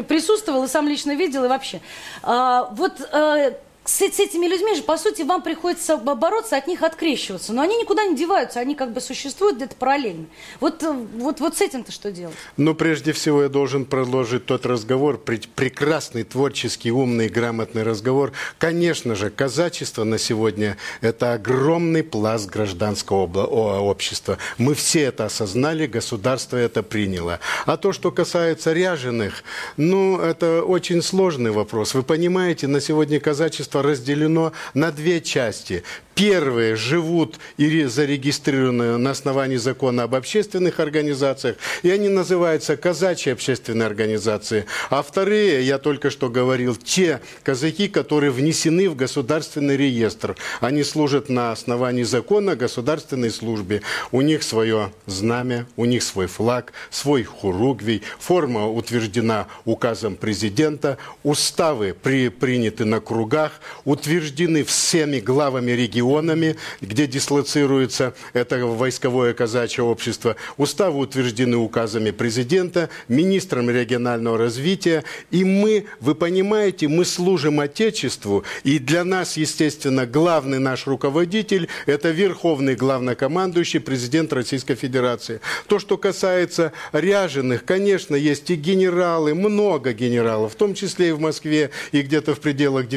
[0.07, 1.80] присутствовал, и сам лично видел, и вообще.
[2.22, 3.53] А, вот э,
[3.85, 7.53] с, с этими людьми же, по сути, вам приходится бо- бороться, от них открещиваться.
[7.53, 10.26] Но они никуда не деваются, они как бы существуют где-то параллельно.
[10.61, 12.35] Вот, э, вот, вот с этим-то что делать?
[12.57, 18.32] Но прежде всего я должен продолжить тот разговор, пре- прекрасный, творческий, умный, грамотный разговор.
[18.59, 24.39] Конечно же, казачество на сегодня– это огромный пласт гражданского общества.
[24.57, 27.41] Мы все это осознали, государство это приняло.
[27.66, 29.45] А то, что касается ряженых,
[29.76, 31.95] ну, это очень сложный вопрос.
[31.95, 35.82] Вы понимаете, на сегодня казачество разделено на две части.
[36.14, 43.32] Первые живут и ре- зарегистрированы на основании закона об общественных организациях, и они называются казачьи
[43.32, 44.66] общественные организации.
[44.90, 50.36] А вторые, я только что говорил, те казаки, которые внесены в государственный реестр.
[50.60, 53.82] Они служат на основании закона о государственной службе.
[54.12, 61.92] У них свое знамя, у них свой флаг, свой хуругвий, форма утверждена указом президента, уставы
[62.00, 70.36] при, приняты на кругах, утверждены всеми главами регионами, где дислоцируется это войсковое казачье общество.
[70.56, 75.04] Уставы утверждены указами президента, министром регионального развития.
[75.30, 78.44] И мы, вы понимаете, мы служим Отечеству.
[78.62, 85.40] И для нас, естественно, главный наш руководитель– это верховный главнокомандующий президент Российской Федерации.
[85.66, 91.20] То, что касается ряженых, конечно, есть и генералы, много генералов, в том числе и в
[91.20, 92.88] Москве, и где-то в пределах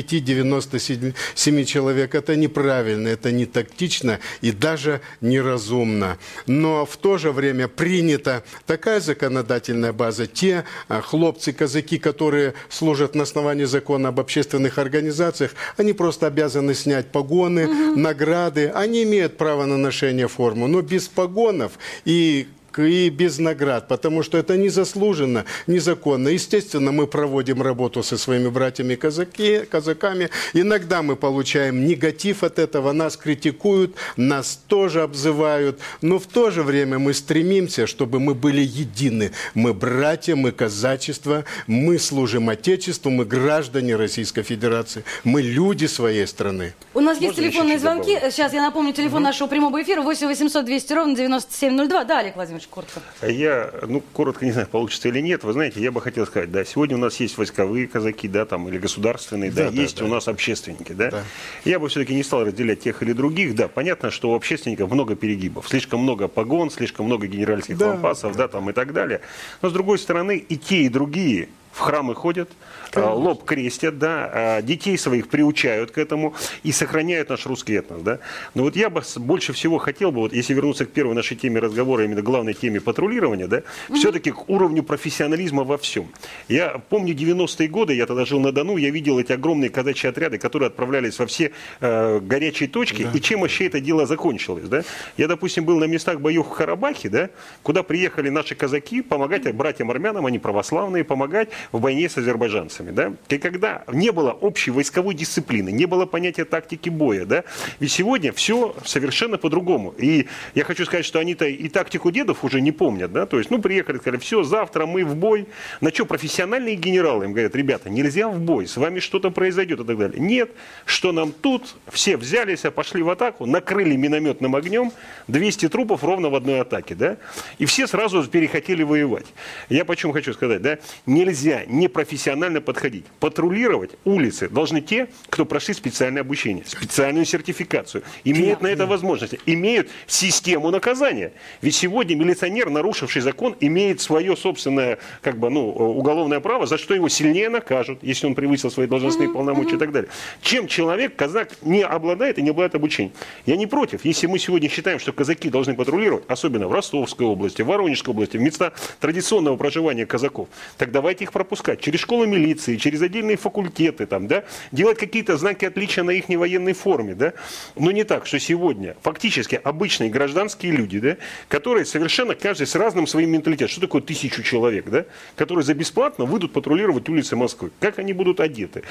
[0.00, 2.14] 95-97 человек.
[2.14, 6.18] Это неправильно, это не тактично и даже неразумно.
[6.46, 10.26] Но в то же время принята такая законодательная база.
[10.26, 16.74] Те а, хлопцы, казаки, которые служат на основании закона об общественных организациях, они просто обязаны
[16.74, 18.68] снять погоны, награды.
[18.68, 21.72] Они имеют право на ношение формы, но без погонов
[22.04, 22.48] и
[22.78, 26.28] и без наград, потому что это незаслуженно, незаконно.
[26.28, 30.30] Естественно, мы проводим работу со своими братьями казаки, казаками.
[30.54, 36.62] Иногда мы получаем негатив от этого, нас критикуют, нас тоже обзывают, но в то же
[36.62, 39.32] время мы стремимся, чтобы мы были едины.
[39.54, 46.74] Мы братья, мы казачество, мы служим Отечеству, мы граждане Российской Федерации, мы люди своей страны.
[46.94, 48.14] У нас есть Можно еще телефонные звонки.
[48.14, 48.32] добавлю?
[48.32, 52.04] Сейчас я напомню телефон нашего прямого эфира 8 800 200 ровно 9702.
[52.04, 53.00] Да, Олег Владимирович, коротко.
[53.22, 55.44] Я, ну, коротко не знаю, получится или нет.
[55.44, 58.68] Вы знаете, я бы хотел сказать, да, сегодня у нас есть войсковые казаки, да, там,
[58.68, 60.04] или государственные, да, Да, да, есть да.
[60.04, 61.24] у нас общественники, да.
[61.64, 63.68] Я бы все-таки не стал разделять тех или других, да.
[63.68, 67.88] Понятно, что у общественников много перегибов, слишком много погон, слишком много генеральских Да.
[67.88, 69.20] лампасов, да, там и так далее.
[69.62, 72.50] Но с другой стороны, и те, и другие в храмы ходят,
[72.94, 78.02] а, лоб крестят, да, а, детей своих приучают к этому и сохраняют наш русский этнос,
[78.02, 78.18] да.
[78.54, 81.60] Но вот я бы больше всего хотел бы, вот если вернуться к первой нашей теме
[81.60, 83.62] разговора, именно главной теме патрулирования, да,
[83.94, 86.08] все-таки к уровню профессионализма во всем.
[86.48, 90.38] Я помню 90-е годы, я тогда жил на Дону, я видел эти огромные казачьи отряды,
[90.38, 94.82] которые отправлялись во все э, горячие точки, и чем вообще это дело закончилось, да.
[95.16, 97.30] Я, допустим, был на местах боев в Карабахе, да,
[97.62, 103.12] куда приехали наши казаки помогать братьям армянам, они православные, помогать в войне с азербайджанцами, да.
[103.28, 107.44] И когда не было общей войсковой дисциплины, не было понятия тактики боя, да,
[107.78, 109.94] ведь сегодня все совершенно по-другому.
[109.98, 113.50] И я хочу сказать, что они-то и тактику дедов уже не помнят, да, то есть,
[113.50, 115.46] ну, приехали, сказали, все, завтра мы в бой.
[115.80, 119.84] На что профессиональные генералы им говорят, ребята, нельзя в бой, с вами что-то произойдет и
[119.84, 120.20] так далее.
[120.20, 120.50] Нет,
[120.84, 124.92] что нам тут, все взялись, а пошли в атаку, накрыли минометным огнем,
[125.28, 127.16] 200 трупов ровно в одной атаке, да,
[127.58, 129.26] и все сразу перехотели воевать.
[129.68, 133.04] Я почему хочу сказать, да, нельзя непрофессионально подходить.
[133.18, 139.88] Патрулировать улицы должны те, кто прошли специальное обучение, специальную сертификацию, имеют на это возможности, имеют
[140.06, 141.32] систему наказания.
[141.62, 146.94] Ведь сегодня милиционер, нарушивший закон, имеет свое собственное как бы, ну, уголовное право, за что
[146.94, 150.10] его сильнее накажут, если он превысил свои должностные полномочия и так далее.
[150.42, 153.12] Чем человек, казак, не обладает и не обладает обучением.
[153.46, 154.04] Я не против.
[154.04, 158.36] Если мы сегодня считаем, что казаки должны патрулировать, особенно в Ростовской области, в Воронежской области,
[158.36, 160.48] в места традиционного проживания казаков,
[160.78, 165.64] так давайте их пропускать через школы милиции, через отдельные факультеты, там, да, делать какие-то знаки
[165.64, 167.32] отличия на их военной форме, да,
[167.76, 171.16] но не так, что сегодня фактически обычные гражданские люди, да,
[171.48, 173.68] которые совершенно каждый с разным своим менталитетом.
[173.68, 177.70] Что такое тысячу человек, да, которые за бесплатно выйдут патрулировать улицы Москвы?
[177.80, 178.82] Как они будут одеты?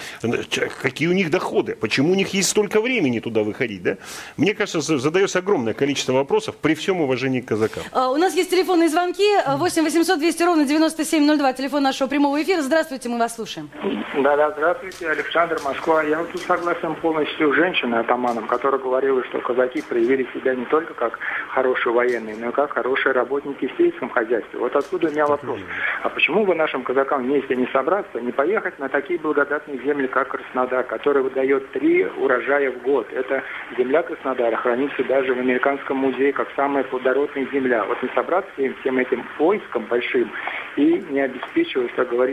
[0.82, 1.76] Какие у них доходы?
[1.76, 3.98] Почему у них есть столько времени туда выходить, да?
[4.38, 7.84] Мне кажется, за- задается огромное количество вопросов при всем уважении к казакам.
[7.92, 9.24] А, У нас есть телефонные звонки.
[9.46, 11.54] А, 8 800 200 ровно 9702.
[11.54, 12.62] Телефон нашего прямого эфира.
[12.62, 13.70] Здравствуйте, мы вас слушаем.
[14.16, 16.04] Да-да, здравствуйте, Александр, Москва.
[16.04, 20.66] Я вот тут согласен полностью с женщиной, атаманом, которая говорила, что казаки проявили себя не
[20.66, 21.20] только как
[21.50, 24.60] хорошие военные, но и как хорошие работники в сельском хозяйстве.
[24.60, 25.60] Вот откуда у меня вопрос.
[26.04, 30.30] А почему бы нашим казакам вместе не собраться, не поехать на такие благодатные земли, как
[30.30, 33.08] Краснодар, который выдает три урожая в год?
[33.12, 33.44] Это
[33.78, 37.86] земля Краснодара хранится даже в Американском музее как самая плодородная земля.
[37.86, 40.32] Вот не собраться им всем этим войском большим
[40.76, 42.29] и не обеспечивать, как говорится,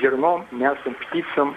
[0.00, 1.56] зерном, мясом, птицам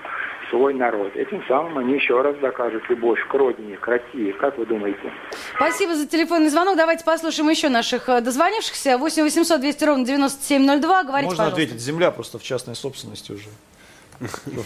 [0.50, 1.16] свой народ.
[1.16, 4.32] Этим самым они еще раз докажут любовь к родине, к России.
[4.32, 5.12] Как вы думаете?
[5.56, 6.76] Спасибо за телефонный звонок.
[6.76, 8.98] Давайте послушаем еще наших э, дозвонившихся.
[8.98, 11.04] 8 800 200 ровно 9702.
[11.04, 11.54] Говорите, Можно пожалуйста.
[11.54, 13.50] ответить, земля просто в частной собственности уже.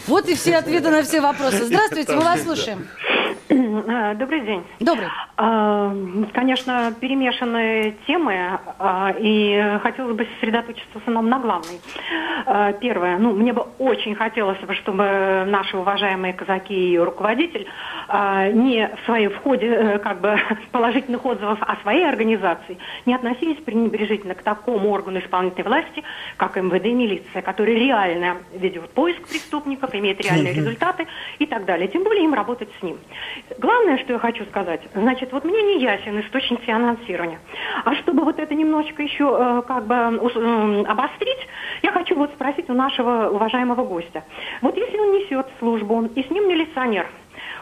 [0.08, 1.64] Вот и все ответы на все вопросы.
[1.64, 2.88] Здравствуйте, мы вас слушаем.
[3.08, 3.13] А,
[3.48, 4.62] Добрый день.
[4.80, 5.08] Добрый.
[5.36, 5.94] А,
[6.32, 11.80] Конечно, перемешанные темы, а, и хотелось бы сосредоточиться в основном на главной.
[12.80, 13.18] Первое.
[13.18, 17.66] Ну, мне бы очень хотелось бы, чтобы наши уважаемые казаки и руководитель
[18.52, 20.38] не в своей входе э, как бы
[20.72, 26.02] положительных отзывов о своей организации не относились пренебрежительно к такому органу исполнительной власти,
[26.36, 31.06] как МВД и милиция, который реально ведет поиск преступников, имеет реальные результаты
[31.38, 31.88] и так далее.
[31.88, 32.98] Тем более им работать с ним.
[33.58, 37.38] Главное, что я хочу сказать, значит, вот мне не ясен источник финансирования.
[37.84, 39.94] А чтобы вот это немножечко еще э, как бы
[40.86, 41.48] обострить,
[41.82, 44.24] я хочу вот спросить у нашего уважаемого гостя.
[44.60, 47.06] Вот если он несет службу, и с ним милиционер,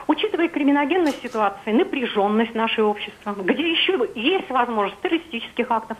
[0.08, 5.96] Учитывая криминогенность ситуации, напряженность нашего общества, где еще есть возможность террористических актов,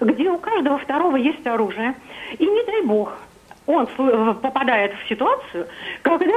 [0.00, 1.94] где у каждого второго есть оружие,
[2.38, 3.14] и не дай бог,
[3.66, 5.66] он попадает в ситуацию,
[6.02, 6.34] когда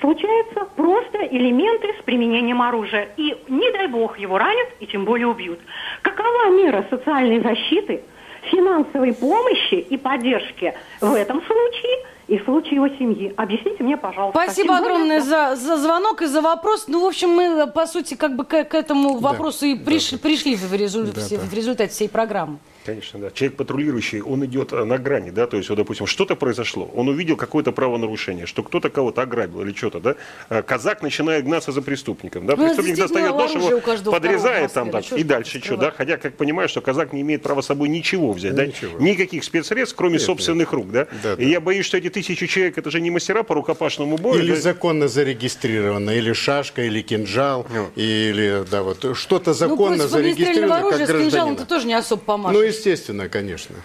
[0.00, 3.08] случаются просто элементы с применением оружия.
[3.16, 5.58] И не дай бог его ранят и тем более убьют.
[6.02, 8.02] Какова мера социальной защиты,
[8.50, 13.32] финансовой помощи и поддержки в этом случае и в случае его семьи?
[13.36, 14.40] Объясните мне, пожалуйста.
[14.42, 16.86] Спасибо более, огромное за, за звонок и за вопрос.
[16.88, 20.56] Ну, в общем, мы, по сути, как бы к, к этому вопросу и приш- пришли
[20.56, 21.36] в, резу- Да, да.
[21.44, 22.58] в результате всей программы.
[22.84, 23.30] Конечно, да.
[23.30, 27.08] Человек патрулирующий, он идет э, на грани, да, то есть, вот, допустим, что-то произошло, он
[27.08, 30.14] увидел какое-то правонарушение, что кто-то кого-то ограбил или что-то, да,
[30.48, 35.00] а казак начинает гнаться за преступником, да, Ну, преступник достает нож, его подрезает там, да
[35.14, 38.32] и дальше что, да, хотя, как понимаешь, что казак не имеет права с собой ничего
[38.32, 38.98] взять, да, Ничего.
[38.98, 42.78] никаких спецсредств, кроме Нет, собственных рук, да, Да, и я боюсь, что эти тысячи человек,
[42.78, 44.60] это же не мастера по рукопашному бою, Или да?
[44.60, 50.94] законно зарегистрировано, или шашка, или кинжал, или да вот что-то Ну, законно огнестрельного зарегистрировано как
[50.94, 51.56] с кинжалом гражданина.
[51.56, 52.58] ты тоже не особо помашешь.
[52.58, 53.76] Ну, естественно, конечно.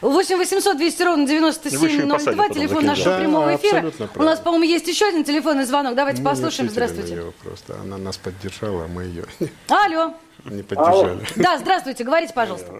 [0.00, 3.20] 8 800 200 ровно Вы еще и 9702, посадят потом телефон нашего кинжал.
[3.20, 3.92] прямого Да, эфира.
[4.16, 5.94] У нас, по-моему, есть еще один телефонный звонок.
[5.94, 6.70] Давайте Мы послушаем.
[6.70, 7.14] Здравствуйте.
[7.14, 7.74] неё просто.
[7.82, 9.24] Она нас поддержала, а мы ее
[9.68, 10.14] Алло.
[10.44, 11.20] не поддержали.
[11.36, 12.72] Да, здравствуйте, говорите, пожалуйста.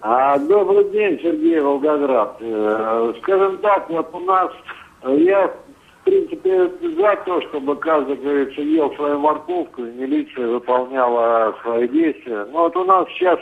[0.00, 2.36] А, добрый день, Сергей Волгоград.
[2.40, 4.50] Э, Скажем так, вот у нас,
[5.02, 11.56] э, я, в принципе, за то, чтобы каждый, говорится, ел свою морковку, и милиция выполняла
[11.62, 12.44] свои действия.
[12.52, 13.38] Но вот у нас сейчас,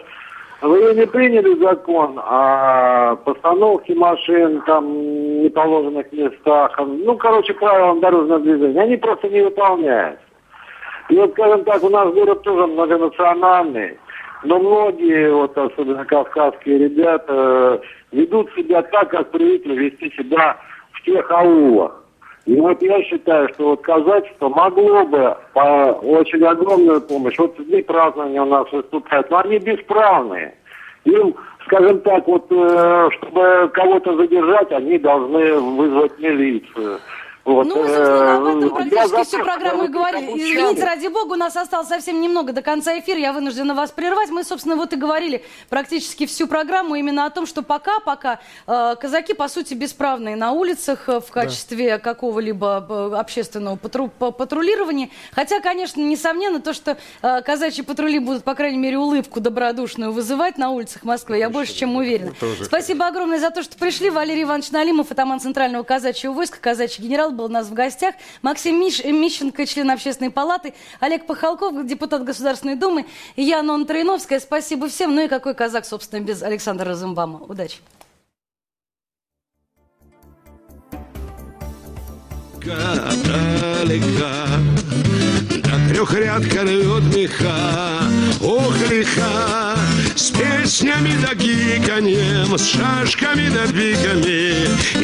[0.63, 8.81] вы не приняли закон о постановке машин там неположенных местах, ну, короче, правилам дорожного движения.
[8.81, 10.25] Они просто не выполняются.
[11.09, 13.99] И вот, скажем так, у нас город тоже многонациональный,
[14.45, 17.81] но многие, вот особенно кавказские ребята,
[18.13, 20.57] э, ведут себя так, как привыкли вести себя
[20.93, 22.02] в тех аулах.
[22.45, 27.39] И вот я считаю, что вот казачество могло бы по очень огромную помощь.
[27.39, 30.55] Вот дни празднования у нас выступают, но они бесправные.
[31.05, 31.35] Им,
[31.67, 36.99] скажем так, вот, э, чтобы кого-то задержать, они должны вызвать милицию.
[37.45, 40.27] Вот, Ну, мы, собственно, об э, этом практически всю программу и говорили.
[40.39, 43.19] Извините, ради бога, у нас осталось совсем немного до конца эфира.
[43.19, 44.31] Я вынуждена вас прервать.
[44.31, 48.39] Мы, собственно, вот и говорили практически всю программу именно о том, что пока-пока
[48.69, 54.31] э, казаки, по сути, бесправные на улицах э, в качестве какого-либо э, общественного патру- па-
[54.31, 55.11] патрулирования.
[55.33, 60.59] Хотя, конечно, несомненно, то, что э, казачьи патрули будут, по крайней мере, улыбку добродушную вызывать
[60.59, 62.33] на улицах Москвы, я больше чем уверена.
[62.63, 64.11] Спасибо огромное за то, что пришли.
[64.11, 68.15] Валерий Иванович Налимов, атаман Центрального казачьего войска, казачий генерал, был у нас в гостях.
[68.43, 70.75] Максим Миш, Мищенко, член общественной палаты.
[71.01, 73.07] Олег Пахалков, депутат Государственной Думы.
[73.37, 74.41] И я, Троиновская.
[74.41, 75.15] Спасибо всем.
[75.15, 77.39] Ну и какой казак, собственно, без Александра Розенбама.
[77.39, 77.79] Удачи.
[83.85, 84.47] далека
[85.93, 88.03] Да трехрядка рвет меха
[88.41, 89.77] Ох, лиха
[90.15, 94.55] С песнями да гиканьем С шашками да пиками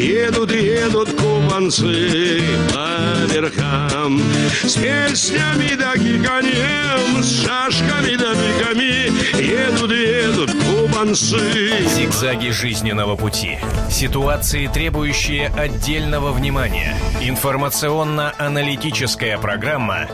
[0.01, 2.41] Едут, едут кубанцы
[2.72, 4.22] по верхам
[4.64, 13.59] С песнями да гиканьем С шашками да пиками Едут, едут кубанцы Зигзаги жизненного пути.
[13.91, 16.95] Ситуации, требующие отдельного внимания.
[17.20, 20.09] Информационно-аналитическая программа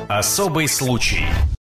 [0.65, 1.54] «Особый случай».